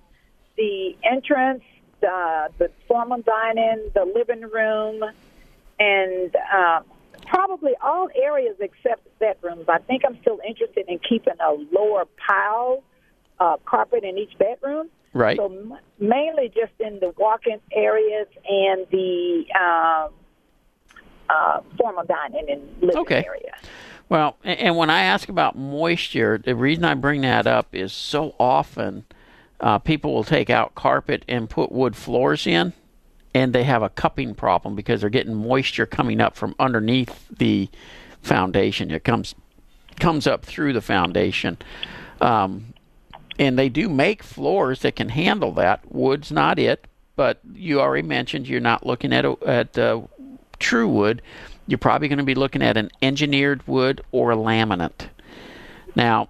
the 0.55 0.95
entrance, 1.03 1.63
uh, 2.01 2.47
the 2.57 2.71
formal 2.87 3.21
dining, 3.21 3.91
the 3.93 4.05
living 4.05 4.49
room, 4.49 5.03
and 5.77 6.35
uh, 6.53 6.79
probably 7.25 7.71
all 7.81 8.07
areas 8.15 8.55
except 8.59 9.07
bedrooms. 9.19 9.65
I 9.67 9.79
think 9.79 10.03
I'm 10.05 10.17
still 10.21 10.39
interested 10.47 10.85
in 10.87 10.99
keeping 10.99 11.33
a 11.39 11.51
lower 11.71 12.05
pile 12.27 12.83
uh, 13.39 13.57
carpet 13.65 14.03
in 14.03 14.17
each 14.17 14.37
bedroom. 14.37 14.89
Right. 15.13 15.37
So 15.37 15.45
m- 15.45 15.77
mainly 15.99 16.49
just 16.49 16.73
in 16.79 16.99
the 16.99 17.13
walk-in 17.17 17.59
areas 17.71 18.27
and 18.47 18.85
the 18.91 19.45
um, 19.59 20.13
uh, 21.29 21.61
formal 21.77 22.03
dining 22.05 22.49
and 22.49 22.61
living 22.81 22.97
Okay. 22.97 23.23
area. 23.25 23.53
Well, 24.07 24.37
and 24.43 24.77
when 24.77 24.89
I 24.89 25.01
ask 25.03 25.29
about 25.29 25.57
moisture, 25.57 26.37
the 26.37 26.55
reason 26.55 26.83
I 26.83 26.93
bring 26.93 27.21
that 27.21 27.47
up 27.47 27.73
is 27.73 27.91
so 27.91 28.35
often 28.39 29.05
uh, 29.59 29.79
people 29.79 30.13
will 30.13 30.23
take 30.23 30.49
out 30.49 30.75
carpet 30.75 31.23
and 31.27 31.49
put 31.49 31.71
wood 31.71 31.95
floors 31.95 32.45
in, 32.45 32.73
and 33.35 33.51
they 33.51 33.65
have 33.65 33.83
a 33.83 33.89
cupping 33.89 34.33
problem 34.33 34.75
because 34.75 35.01
they're 35.01 35.09
getting 35.09 35.35
moisture 35.35 35.85
coming 35.85 36.21
up 36.21 36.37
from 36.37 36.55
underneath 36.57 37.27
the 37.29 37.69
foundation. 38.21 38.89
It 38.89 39.03
comes 39.03 39.35
comes 39.99 40.25
up 40.25 40.43
through 40.43 40.73
the 40.73 40.81
foundation. 40.81 41.57
Um, 42.21 42.73
and 43.37 43.59
they 43.59 43.69
do 43.69 43.89
make 43.89 44.23
floors 44.23 44.81
that 44.81 44.95
can 44.95 45.09
handle 45.09 45.51
that. 45.53 45.81
Wood's 45.91 46.31
not 46.31 46.57
it, 46.57 46.87
but 47.17 47.39
you 47.53 47.81
already 47.81 48.07
mentioned 48.07 48.47
you're 48.47 48.61
not 48.61 48.85
looking 48.85 49.11
at 49.13 49.25
a, 49.25 49.37
at 49.45 49.77
uh, 49.77 50.01
true 50.59 50.87
wood. 50.87 51.21
You're 51.67 51.77
probably 51.77 52.07
going 52.07 52.19
to 52.19 52.25
be 52.25 52.35
looking 52.35 52.61
at 52.61 52.77
an 52.77 52.89
engineered 53.01 53.67
wood 53.67 54.01
or 54.11 54.31
a 54.31 54.37
laminate. 54.37 55.09
Now, 55.93 56.29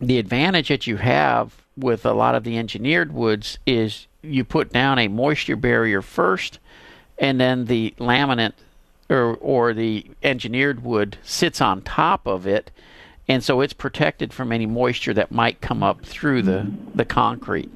the 0.00 0.18
advantage 0.18 0.68
that 0.68 0.86
you 0.86 0.96
have 0.96 1.56
with 1.76 2.06
a 2.06 2.12
lot 2.12 2.36
of 2.36 2.44
the 2.44 2.56
engineered 2.56 3.12
woods 3.12 3.58
is 3.66 4.06
you 4.22 4.44
put 4.44 4.72
down 4.72 4.98
a 4.98 5.08
moisture 5.08 5.56
barrier 5.56 6.02
first, 6.02 6.58
and 7.18 7.40
then 7.40 7.66
the 7.66 7.94
laminate 7.98 8.52
or 9.10 9.36
or 9.36 9.72
the 9.72 10.06
engineered 10.22 10.82
wood 10.84 11.16
sits 11.22 11.60
on 11.60 11.82
top 11.82 12.26
of 12.26 12.46
it, 12.46 12.70
and 13.28 13.42
so 13.42 13.60
it's 13.60 13.72
protected 13.72 14.32
from 14.32 14.52
any 14.52 14.66
moisture 14.66 15.14
that 15.14 15.30
might 15.32 15.60
come 15.60 15.82
up 15.82 16.04
through 16.04 16.42
the 16.42 16.70
the 16.94 17.04
concrete, 17.04 17.70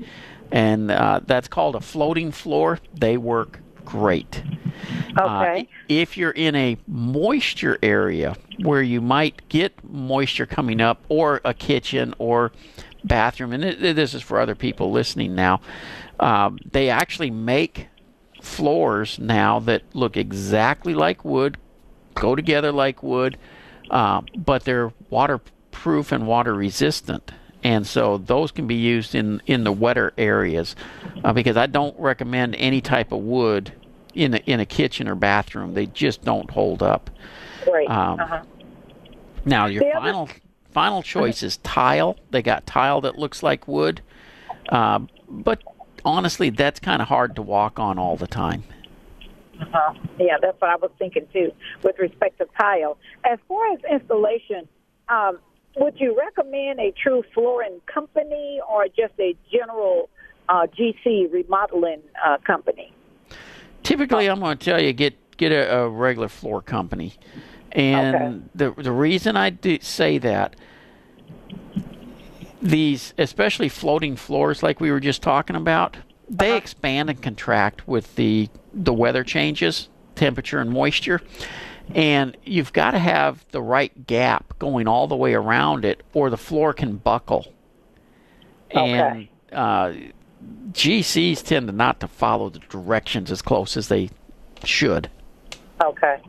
and 0.50 0.90
uh, 0.90 1.20
that's 1.24 1.48
called 1.48 1.74
a 1.76 1.80
floating 1.80 2.30
floor. 2.32 2.78
They 2.94 3.16
work 3.16 3.60
great. 3.84 4.42
Uh, 5.16 5.22
Okay. 5.42 5.68
if 5.88 6.16
you're 6.16 6.30
in 6.30 6.54
a 6.54 6.76
moisture 6.86 7.78
area 7.82 8.34
where 8.62 8.80
you 8.82 9.00
might 9.00 9.46
get 9.48 9.72
moisture 9.84 10.46
coming 10.46 10.80
up, 10.80 11.02
or 11.08 11.40
a 11.44 11.52
kitchen 11.54 12.14
or 12.18 12.52
bathroom, 13.04 13.52
and 13.52 13.62
th- 13.62 13.94
this 13.96 14.14
is 14.14 14.22
for 14.22 14.40
other 14.40 14.54
people 14.54 14.90
listening 14.90 15.34
now, 15.34 15.60
um, 16.20 16.58
they 16.70 16.88
actually 16.90 17.30
make 17.30 17.88
floors 18.40 19.18
now 19.18 19.58
that 19.60 19.82
look 19.94 20.16
exactly 20.16 20.94
like 20.94 21.24
wood, 21.24 21.56
go 22.14 22.34
together 22.34 22.72
like 22.72 23.02
wood, 23.02 23.38
uh, 23.90 24.20
but 24.36 24.64
they're 24.64 24.92
waterproof 25.10 26.12
and 26.12 26.26
water 26.26 26.54
resistant. 26.54 27.32
And 27.64 27.86
so 27.86 28.18
those 28.18 28.50
can 28.50 28.66
be 28.66 28.74
used 28.74 29.14
in, 29.14 29.40
in 29.46 29.62
the 29.62 29.70
wetter 29.72 30.12
areas 30.18 30.74
uh, 31.22 31.32
because 31.32 31.56
I 31.56 31.66
don't 31.66 31.98
recommend 31.98 32.56
any 32.56 32.80
type 32.80 33.12
of 33.12 33.20
wood 33.20 33.72
in 34.14 34.34
a, 34.34 34.38
in 34.38 34.58
a 34.58 34.66
kitchen 34.66 35.06
or 35.06 35.14
bathroom. 35.14 35.74
They 35.74 35.86
just 35.86 36.24
don't 36.24 36.50
hold 36.50 36.82
up. 36.82 37.08
Great. 37.64 37.88
Um, 37.88 38.18
uh-huh. 38.18 38.42
Now 39.44 39.66
your 39.66 39.80
The 39.84 39.90
other- 39.92 40.00
final 40.12 40.28
final 40.72 41.02
choice 41.02 41.42
is 41.42 41.58
tile. 41.58 42.16
They 42.30 42.42
got 42.42 42.66
tile 42.66 43.02
that 43.02 43.18
looks 43.18 43.42
like 43.42 43.68
wood, 43.68 44.00
uh, 44.70 45.00
but 45.28 45.60
honestly, 46.04 46.50
that's 46.50 46.80
kind 46.80 47.02
of 47.02 47.08
hard 47.08 47.36
to 47.36 47.42
walk 47.42 47.78
on 47.78 47.98
all 47.98 48.16
the 48.16 48.26
time. 48.26 48.64
Uh-huh. 49.60 49.94
Yeah, 50.18 50.38
that's 50.40 50.60
what 50.60 50.70
I 50.70 50.76
was 50.76 50.90
thinking 50.98 51.26
too, 51.32 51.52
with 51.82 51.98
respect 51.98 52.38
to 52.38 52.48
tile. 52.58 52.98
As 53.24 53.38
far 53.48 53.72
as 53.72 53.80
installation, 53.90 54.68
um, 55.08 55.38
would 55.76 55.98
you 56.00 56.16
recommend 56.18 56.80
a 56.80 56.92
true 56.92 57.22
flooring 57.32 57.80
company 57.86 58.60
or 58.68 58.86
just 58.88 59.14
a 59.18 59.36
general 59.50 60.10
uh, 60.48 60.66
GC 60.66 61.32
remodeling 61.32 62.02
uh, 62.24 62.38
company? 62.44 62.92
Typically, 63.82 64.28
I'm 64.28 64.40
going 64.40 64.58
to 64.58 64.64
tell 64.64 64.80
you 64.80 64.92
get 64.92 65.14
get 65.36 65.52
a, 65.52 65.76
a 65.76 65.88
regular 65.88 66.28
floor 66.28 66.60
company, 66.60 67.14
and 67.72 68.48
the 68.54 68.72
the 68.72 68.92
reason 68.92 69.36
I 69.36 69.50
do 69.50 69.78
say 69.80 70.18
that 70.18 70.56
these, 72.62 73.12
especially 73.18 73.68
floating 73.68 74.16
floors 74.16 74.62
like 74.62 74.80
we 74.80 74.90
were 74.90 75.00
just 75.00 75.20
talking 75.20 75.56
about, 75.56 75.96
they 76.28 76.56
expand 76.56 77.10
and 77.10 77.20
contract 77.20 77.86
with 77.86 78.14
the 78.14 78.48
the 78.72 78.94
weather 78.94 79.24
changes, 79.24 79.88
temperature 80.14 80.60
and 80.60 80.70
moisture, 80.70 81.20
and 81.94 82.36
you've 82.44 82.72
got 82.72 82.92
to 82.92 82.98
have 82.98 83.44
the 83.50 83.60
right 83.60 84.06
gap 84.06 84.58
going 84.58 84.88
all 84.88 85.06
the 85.08 85.16
way 85.16 85.34
around 85.34 85.84
it, 85.84 86.02
or 86.14 86.30
the 86.30 86.38
floor 86.38 86.72
can 86.72 86.96
buckle. 86.96 87.52
Okay. 88.70 88.80
And 88.80 89.28
uh, 89.52 89.92
GCs 90.70 91.42
tend 91.42 91.66
to 91.66 91.72
not 91.72 92.00
to 92.00 92.08
follow 92.08 92.48
the 92.48 92.60
directions 92.60 93.30
as 93.30 93.42
close 93.42 93.76
as 93.76 93.88
they 93.88 94.08
should. 94.64 95.10
Okay. 95.82 96.20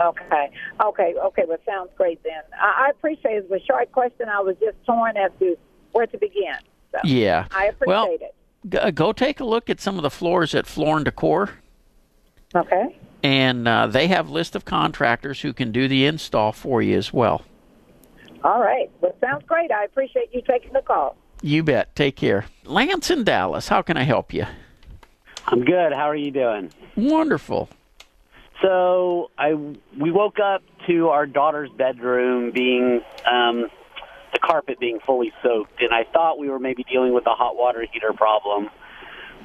Okay. 0.00 0.50
Okay. 0.80 1.14
Okay. 1.26 1.42
Well, 1.48 1.58
sounds 1.66 1.90
great 1.96 2.22
then. 2.22 2.42
I, 2.60 2.86
I 2.86 2.90
appreciate 2.90 3.32
it. 3.34 3.44
It 3.44 3.50
was 3.50 3.60
a 3.62 3.64
short 3.64 3.90
question. 3.92 4.28
I 4.28 4.40
was 4.40 4.56
just 4.60 4.76
torn 4.86 5.16
as 5.16 5.30
to 5.40 5.56
where 5.92 6.06
to 6.06 6.18
begin. 6.18 6.54
So 6.92 6.98
Yeah. 7.04 7.46
I 7.50 7.66
appreciate 7.66 7.86
well, 7.86 8.06
it. 8.20 8.34
Go, 8.68 8.90
go 8.90 9.12
take 9.12 9.40
a 9.40 9.44
look 9.44 9.70
at 9.70 9.80
some 9.80 9.96
of 9.96 10.02
the 10.02 10.10
floors 10.10 10.54
at 10.54 10.66
Floor 10.66 10.96
and 10.96 11.04
Decor. 11.04 11.50
Okay. 12.54 12.96
And 13.22 13.66
uh, 13.66 13.88
they 13.88 14.06
have 14.08 14.30
list 14.30 14.54
of 14.54 14.64
contractors 14.64 15.40
who 15.40 15.52
can 15.52 15.72
do 15.72 15.88
the 15.88 16.06
install 16.06 16.52
for 16.52 16.80
you 16.80 16.96
as 16.96 17.12
well. 17.12 17.42
All 18.44 18.60
right. 18.60 18.90
Well, 19.00 19.14
sounds 19.20 19.44
great. 19.46 19.72
I 19.72 19.84
appreciate 19.84 20.32
you 20.32 20.42
taking 20.42 20.72
the 20.72 20.82
call. 20.82 21.16
You 21.42 21.62
bet. 21.62 21.94
Take 21.96 22.16
care. 22.16 22.46
Lance 22.64 23.10
in 23.10 23.24
Dallas, 23.24 23.68
how 23.68 23.82
can 23.82 23.96
I 23.96 24.02
help 24.04 24.32
you? 24.32 24.46
I'm 25.46 25.64
good. 25.64 25.92
How 25.92 26.08
are 26.08 26.16
you 26.16 26.30
doing? 26.30 26.70
Wonderful. 26.96 27.68
So 28.62 29.30
I 29.38 29.54
we 29.54 30.10
woke 30.10 30.38
up 30.40 30.62
to 30.88 31.08
our 31.08 31.26
daughter's 31.26 31.70
bedroom 31.70 32.50
being 32.50 33.02
um, 33.24 33.68
the 34.32 34.38
carpet 34.40 34.80
being 34.80 34.98
fully 35.06 35.32
soaked, 35.42 35.80
and 35.80 35.92
I 35.92 36.04
thought 36.12 36.38
we 36.38 36.48
were 36.48 36.58
maybe 36.58 36.84
dealing 36.90 37.14
with 37.14 37.26
a 37.26 37.34
hot 37.34 37.56
water 37.56 37.86
heater 37.92 38.12
problem, 38.12 38.68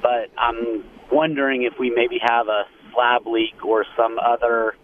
but 0.02 0.30
I'm 0.36 0.84
wondering 1.12 1.62
if 1.62 1.74
we 1.78 1.90
maybe 1.90 2.18
have 2.20 2.48
a 2.48 2.64
slab 2.92 3.26
leak 3.26 3.64
or 3.64 3.84
some 3.96 4.18
other 4.18 4.74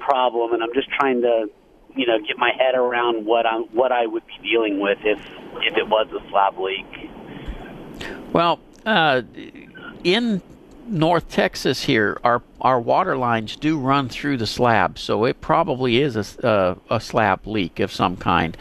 problem, 0.00 0.52
and 0.52 0.62
I'm 0.62 0.74
just 0.74 0.90
trying 0.90 1.22
to 1.22 1.46
you 1.96 2.06
know 2.06 2.18
get 2.18 2.36
my 2.36 2.52
head 2.58 2.74
around 2.74 3.24
what 3.24 3.46
I'm 3.46 3.62
what 3.74 3.90
I 3.90 4.06
would 4.06 4.26
be 4.26 4.50
dealing 4.50 4.80
with 4.80 4.98
if 5.02 5.18
if 5.62 5.76
it 5.78 5.88
was 5.88 6.08
a 6.12 6.28
slab 6.28 6.58
leak. 6.58 7.10
Well, 8.34 8.60
uh, 8.84 9.22
in 10.04 10.42
North 10.88 11.28
Texas 11.28 11.84
here, 11.84 12.18
our 12.24 12.42
our 12.60 12.80
water 12.80 13.16
lines 13.16 13.56
do 13.56 13.78
run 13.78 14.08
through 14.08 14.38
the 14.38 14.46
slab, 14.46 14.98
so 14.98 15.24
it 15.24 15.40
probably 15.40 16.00
is 16.00 16.16
a, 16.16 16.46
uh, 16.46 16.74
a 16.90 17.00
slab 17.00 17.46
leak 17.46 17.78
of 17.80 17.92
some 17.92 18.16
kind. 18.16 18.56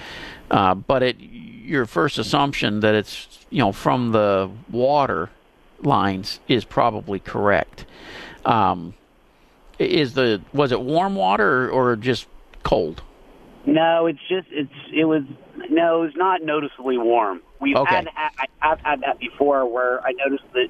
Uh, 0.52 0.76
but 0.76 1.04
it, 1.04 1.18
your 1.20 1.86
first 1.86 2.18
assumption 2.18 2.82
that 2.82 2.96
it's 2.96 3.46
you 3.50 3.60
know 3.60 3.72
from 3.72 4.12
the 4.12 4.50
water 4.72 5.30
lines 5.82 6.40
is 6.48 6.66
probably 6.66 7.20
correct. 7.20 7.86
Um, 8.46 8.94
is 9.80 10.14
the 10.14 10.42
was 10.54 10.72
it 10.72 10.82
warm 10.82 11.16
water 11.16 11.70
or, 11.70 11.92
or 11.92 11.96
just 11.96 12.28
cold? 12.64 13.02
No, 13.66 14.06
it's 14.08 14.20
just 14.30 14.48
it's 14.52 14.72
it 14.94 15.06
was 15.06 15.24
no, 15.70 16.04
it's 16.04 16.16
not 16.16 16.42
noticeably 16.42 16.98
warm. 16.98 17.42
We've 17.60 17.76
Okay. 17.76 17.96
had 17.96 18.08
I, 18.16 18.46
I've 18.62 18.80
had 18.80 19.02
that 19.02 19.20
before 19.20 19.66
where 19.72 20.06
I 20.06 20.12
noticed 20.12 20.46
that 20.54 20.68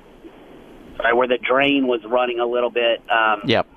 sorry, 0.98 1.14
where 1.14 1.28
the 1.28 1.38
drain 1.38 1.88
was 1.88 2.02
running 2.06 2.39
a 2.39 2.45
little 2.45 2.70
bit 2.70 3.02
um, 3.10 3.41
Yep. 3.45 3.68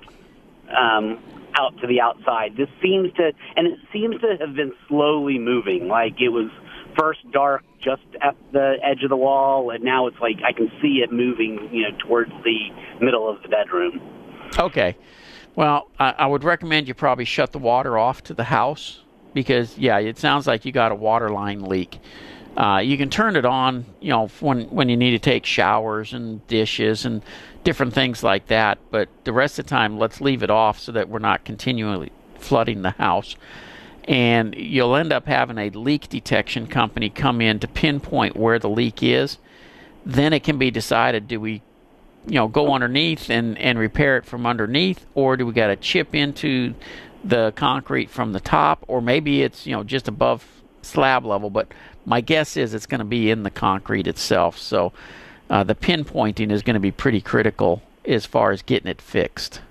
um, 0.69 1.19
out 1.55 1.77
to 1.81 1.87
the 1.87 2.01
outside. 2.01 2.55
This 2.55 2.69
seems 2.81 3.11
to 3.13 3.31
and 3.55 3.67
it 3.67 3.79
seems 3.91 4.19
to 4.21 4.37
have 4.39 4.55
been 4.55 4.73
slowly 4.87 5.37
moving. 5.37 5.87
Like 5.87 6.19
it 6.21 6.29
was 6.29 6.49
first 6.97 7.19
dark 7.31 7.63
just 7.83 8.03
at 8.21 8.35
the 8.51 8.75
edge 8.83 9.03
of 9.03 9.09
the 9.09 9.17
wall, 9.17 9.71
and 9.71 9.83
now 9.83 10.07
it's 10.07 10.19
like 10.19 10.37
I 10.45 10.53
can 10.53 10.71
see 10.81 11.01
it 11.03 11.11
moving, 11.11 11.69
you 11.71 11.83
know, 11.83 11.97
towards 12.05 12.31
the 12.43 12.69
middle 13.03 13.29
of 13.29 13.41
the 13.41 13.49
bedroom. 13.49 14.01
Okay. 14.57 14.95
Well, 15.55 15.89
I, 15.99 16.11
I 16.19 16.27
would 16.27 16.43
recommend 16.43 16.87
you 16.87 16.93
probably 16.93 17.25
shut 17.25 17.51
the 17.51 17.59
water 17.59 17.97
off 17.97 18.23
to 18.23 18.33
the 18.33 18.45
house 18.45 19.01
because, 19.33 19.77
yeah, 19.77 19.97
it 19.99 20.17
sounds 20.17 20.47
like 20.47 20.65
you 20.65 20.71
got 20.71 20.91
a 20.91 20.95
water 20.95 21.29
line 21.29 21.63
leak. 21.63 21.99
Uh, 22.55 22.79
you 22.83 22.97
can 22.97 23.09
turn 23.09 23.35
it 23.35 23.45
on, 23.45 23.85
you 24.01 24.09
know, 24.09 24.27
when 24.41 24.63
when 24.65 24.89
you 24.89 24.97
need 24.97 25.11
to 25.11 25.19
take 25.19 25.45
showers 25.45 26.11
and 26.11 26.45
dishes 26.47 27.05
and 27.05 27.21
different 27.63 27.93
things 27.93 28.23
like 28.23 28.47
that. 28.47 28.77
But 28.89 29.07
the 29.23 29.31
rest 29.31 29.57
of 29.57 29.65
the 29.65 29.69
time, 29.69 29.97
let's 29.97 30.19
leave 30.19 30.43
it 30.43 30.49
off 30.49 30.77
so 30.77 30.91
that 30.91 31.07
we're 31.07 31.19
not 31.19 31.45
continually 31.45 32.11
flooding 32.37 32.81
the 32.81 32.91
house. 32.91 33.35
And 34.05 34.53
you'll 34.55 34.95
end 34.95 35.13
up 35.13 35.27
having 35.27 35.57
a 35.57 35.69
leak 35.69 36.09
detection 36.09 36.67
company 36.67 37.09
come 37.09 37.39
in 37.39 37.59
to 37.59 37.67
pinpoint 37.67 38.35
where 38.35 38.59
the 38.59 38.69
leak 38.69 39.01
is. 39.01 39.37
Then 40.05 40.33
it 40.33 40.43
can 40.43 40.57
be 40.57 40.71
decided: 40.71 41.29
do 41.29 41.39
we 41.39 41.61
you 42.27 42.35
know 42.35 42.47
go 42.47 42.73
underneath 42.73 43.29
and 43.29 43.57
and 43.57 43.79
repair 43.79 44.17
it 44.17 44.25
from 44.25 44.45
underneath 44.45 45.05
or 45.15 45.37
do 45.37 45.45
we 45.45 45.53
got 45.53 45.67
to 45.67 45.75
chip 45.75 46.13
into 46.13 46.73
the 47.23 47.53
concrete 47.55 48.09
from 48.09 48.33
the 48.33 48.39
top 48.39 48.83
or 48.87 49.01
maybe 49.01 49.43
it's 49.43 49.67
you 49.67 49.75
know 49.75 49.83
just 49.83 50.07
above 50.07 50.45
slab 50.81 51.25
level 51.25 51.49
but 51.49 51.67
my 52.05 52.19
guess 52.21 52.57
is 52.57 52.73
it's 52.73 52.87
going 52.87 52.99
to 52.99 53.05
be 53.05 53.29
in 53.29 53.43
the 53.43 53.51
concrete 53.51 54.07
itself 54.07 54.57
so 54.57 54.91
uh, 55.49 55.63
the 55.63 55.75
pinpointing 55.75 56.51
is 56.51 56.63
going 56.63 56.73
to 56.73 56.79
be 56.79 56.91
pretty 56.91 57.21
critical 57.21 57.81
as 58.05 58.25
far 58.25 58.51
as 58.51 58.61
getting 58.63 58.89
it 58.89 59.01
fixed 59.01 59.61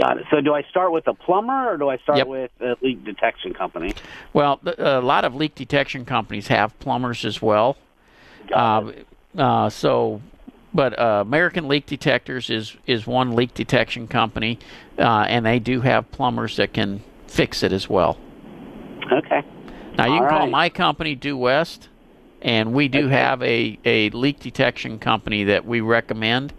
Got 0.00 0.16
it. 0.16 0.24
So 0.30 0.40
do 0.40 0.54
I 0.54 0.62
start 0.62 0.92
with 0.92 1.06
a 1.08 1.12
plumber 1.12 1.72
or 1.72 1.76
do 1.76 1.90
I 1.90 1.98
start 1.98 2.18
Yep. 2.18 2.26
with 2.26 2.50
a 2.62 2.74
leak 2.80 3.04
detection 3.04 3.52
company? 3.52 3.92
Well, 4.32 4.58
a 4.78 5.02
lot 5.02 5.26
of 5.26 5.34
leak 5.34 5.54
detection 5.54 6.06
companies 6.06 6.48
have 6.48 6.78
plumbers 6.78 7.26
as 7.26 7.42
well. 7.42 7.76
Uh, 8.50 8.92
uh, 9.36 9.68
so, 9.68 10.22
but 10.72 10.98
uh, 10.98 11.22
American 11.26 11.68
Leak 11.68 11.86
Detectors 11.86 12.50
is 12.50 12.76
is 12.86 13.06
one 13.06 13.34
leak 13.34 13.54
detection 13.54 14.06
company, 14.06 14.58
uh, 14.98 15.26
and 15.28 15.44
they 15.44 15.58
do 15.58 15.80
have 15.80 16.10
plumbers 16.12 16.56
that 16.56 16.72
can 16.72 17.02
fix 17.26 17.62
it 17.62 17.72
as 17.72 17.88
well. 17.88 18.18
Okay. 19.12 19.42
Now 19.96 20.06
you 20.06 20.12
All 20.12 20.20
can 20.20 20.28
call 20.28 20.38
right. 20.40 20.50
my 20.50 20.68
company 20.68 21.14
Due 21.14 21.36
West, 21.36 21.88
and 22.42 22.72
we 22.72 22.88
do 22.88 23.08
have 23.08 23.42
a 23.42 23.78
a 23.84 24.10
leak 24.10 24.40
detection 24.40 24.98
company 24.98 25.44
that 25.44 25.64
we 25.64 25.80
recommend, 25.80 26.52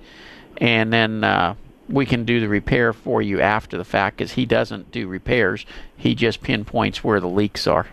and 0.57 0.91
then. 0.91 1.23
Uh, 1.23 1.55
we 1.89 2.05
can 2.05 2.23
do 2.23 2.39
the 2.39 2.47
repair 2.47 2.93
for 2.93 3.21
you 3.21 3.41
after 3.41 3.77
the 3.77 3.83
fact 3.83 4.17
because 4.17 4.31
he 4.31 4.45
doesn't 4.45 4.91
do 4.91 5.09
repairs. 5.09 5.65
He 5.97 6.15
just 6.15 6.41
pinpoints 6.41 7.03
where 7.03 7.19
the 7.19 7.27
leaks 7.27 7.67
are. 7.67 7.87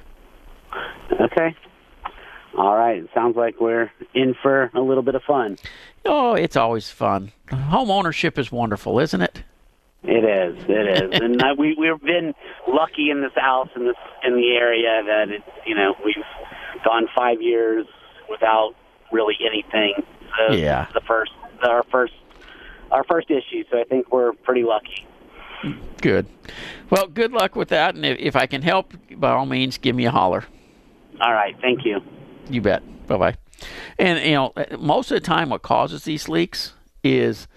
Okay. 1.21 1.57
All 2.57 2.77
right. 2.77 2.99
It 2.99 3.11
sounds 3.15 3.37
like 3.37 3.61
we're 3.61 3.91
in 4.15 4.35
for 4.41 4.71
a 4.75 4.81
little 4.81 5.03
bit 5.03 5.15
of 5.15 5.23
fun. 5.23 5.57
Oh, 6.11 6.35
it's 6.35 6.57
always 6.57 6.91
fun. 6.91 7.33
Home 7.53 7.91
ownership 7.91 8.39
is 8.39 8.51
wonderful, 8.51 8.99
isn't 8.99 9.21
it? 9.21 9.43
It 10.03 10.25
is. 10.25 10.65
It 10.67 11.13
is. 11.13 11.21
and 11.21 11.43
uh, 11.43 11.55
we 11.59 11.77
we've 11.79 12.01
been 12.01 12.35
lucky 12.67 13.11
in 13.11 13.21
this 13.21 13.33
house 13.37 13.69
in 13.77 13.85
this 13.85 13.97
in 14.25 14.35
the 14.35 14.57
area 14.57 15.03
that 15.05 15.29
it's 15.29 15.45
you 15.67 15.75
know 15.75 15.95
we've 16.05 16.15
gone 16.83 17.09
five 17.15 17.43
years 17.43 17.87
without 18.31 18.75
really 19.13 19.37
anything. 19.47 20.03
So 20.37 20.55
Yeah. 20.55 20.87
The 20.95 21.03
first 21.07 21.33
our 21.63 21.85
first 21.91 22.15
our 22.91 23.05
first 23.05 23.31
issue. 23.31 23.65
So 23.71 23.79
I 23.79 23.85
think 23.85 24.11
we're 24.11 24.33
pretty 24.33 24.65
lucky. 24.65 25.07
Good. 26.01 26.27
Well, 26.89 27.07
good 27.09 27.33
luck 27.33 27.57
with 27.57 27.69
that, 27.69 27.97
and 27.97 28.07
if, 28.07 28.19
if 28.19 28.37
I 28.37 28.47
can 28.47 28.63
help, 28.63 28.95
by 29.17 29.33
all 29.33 29.45
means, 29.45 29.77
give 29.77 29.97
me 29.97 30.07
a 30.07 30.11
holler. 30.11 30.45
All 31.21 31.33
right. 31.33 31.57
Thank 31.61 31.85
you. 31.85 32.01
You 32.49 32.61
bet. 32.63 32.83
Bye 33.09 33.17
bye. 33.17 33.35
And 33.99 34.25
you 34.25 34.33
know, 34.33 34.53
most 34.79 35.11
of 35.11 35.17
the 35.17 35.27
time, 35.27 35.51
what 35.51 35.63
causes 35.63 36.05
these 36.05 36.29
leaks 36.29 36.73
is 37.03 37.49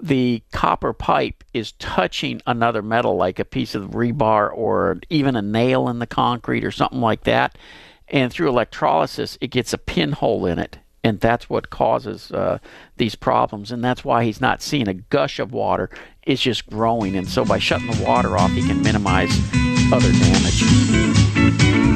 the 0.00 0.42
copper 0.52 0.92
pipe 0.92 1.42
is 1.54 1.72
touching 1.72 2.42
another 2.46 2.82
metal, 2.82 3.16
like 3.16 3.38
a 3.38 3.44
piece 3.44 3.74
of 3.74 3.90
rebar 3.90 4.50
or 4.52 4.98
even 5.08 5.36
a 5.36 5.42
nail 5.42 5.88
in 5.88 5.98
the 5.98 6.06
concrete 6.06 6.64
or 6.64 6.70
something 6.70 7.00
like 7.00 7.24
that. 7.24 7.56
And 8.08 8.32
through 8.32 8.48
electrolysis, 8.48 9.36
it 9.40 9.48
gets 9.48 9.72
a 9.72 9.78
pinhole 9.78 10.46
in 10.46 10.60
it, 10.60 10.78
and 11.02 11.18
that's 11.18 11.50
what 11.50 11.70
causes 11.70 12.30
uh, 12.30 12.58
these 12.98 13.16
problems. 13.16 13.72
And 13.72 13.82
that's 13.82 14.04
why 14.04 14.24
he's 14.24 14.40
not 14.40 14.62
seeing 14.62 14.86
a 14.86 14.94
gush 14.94 15.40
of 15.40 15.52
water; 15.52 15.90
it's 16.22 16.42
just 16.42 16.68
growing. 16.68 17.16
And 17.16 17.28
so, 17.28 17.44
by 17.44 17.58
shutting 17.58 17.90
the 17.90 18.04
water 18.04 18.38
off, 18.38 18.52
he 18.52 18.64
can 18.64 18.80
minimize 18.82 19.30
other 19.92 20.12
damage. 20.12 21.95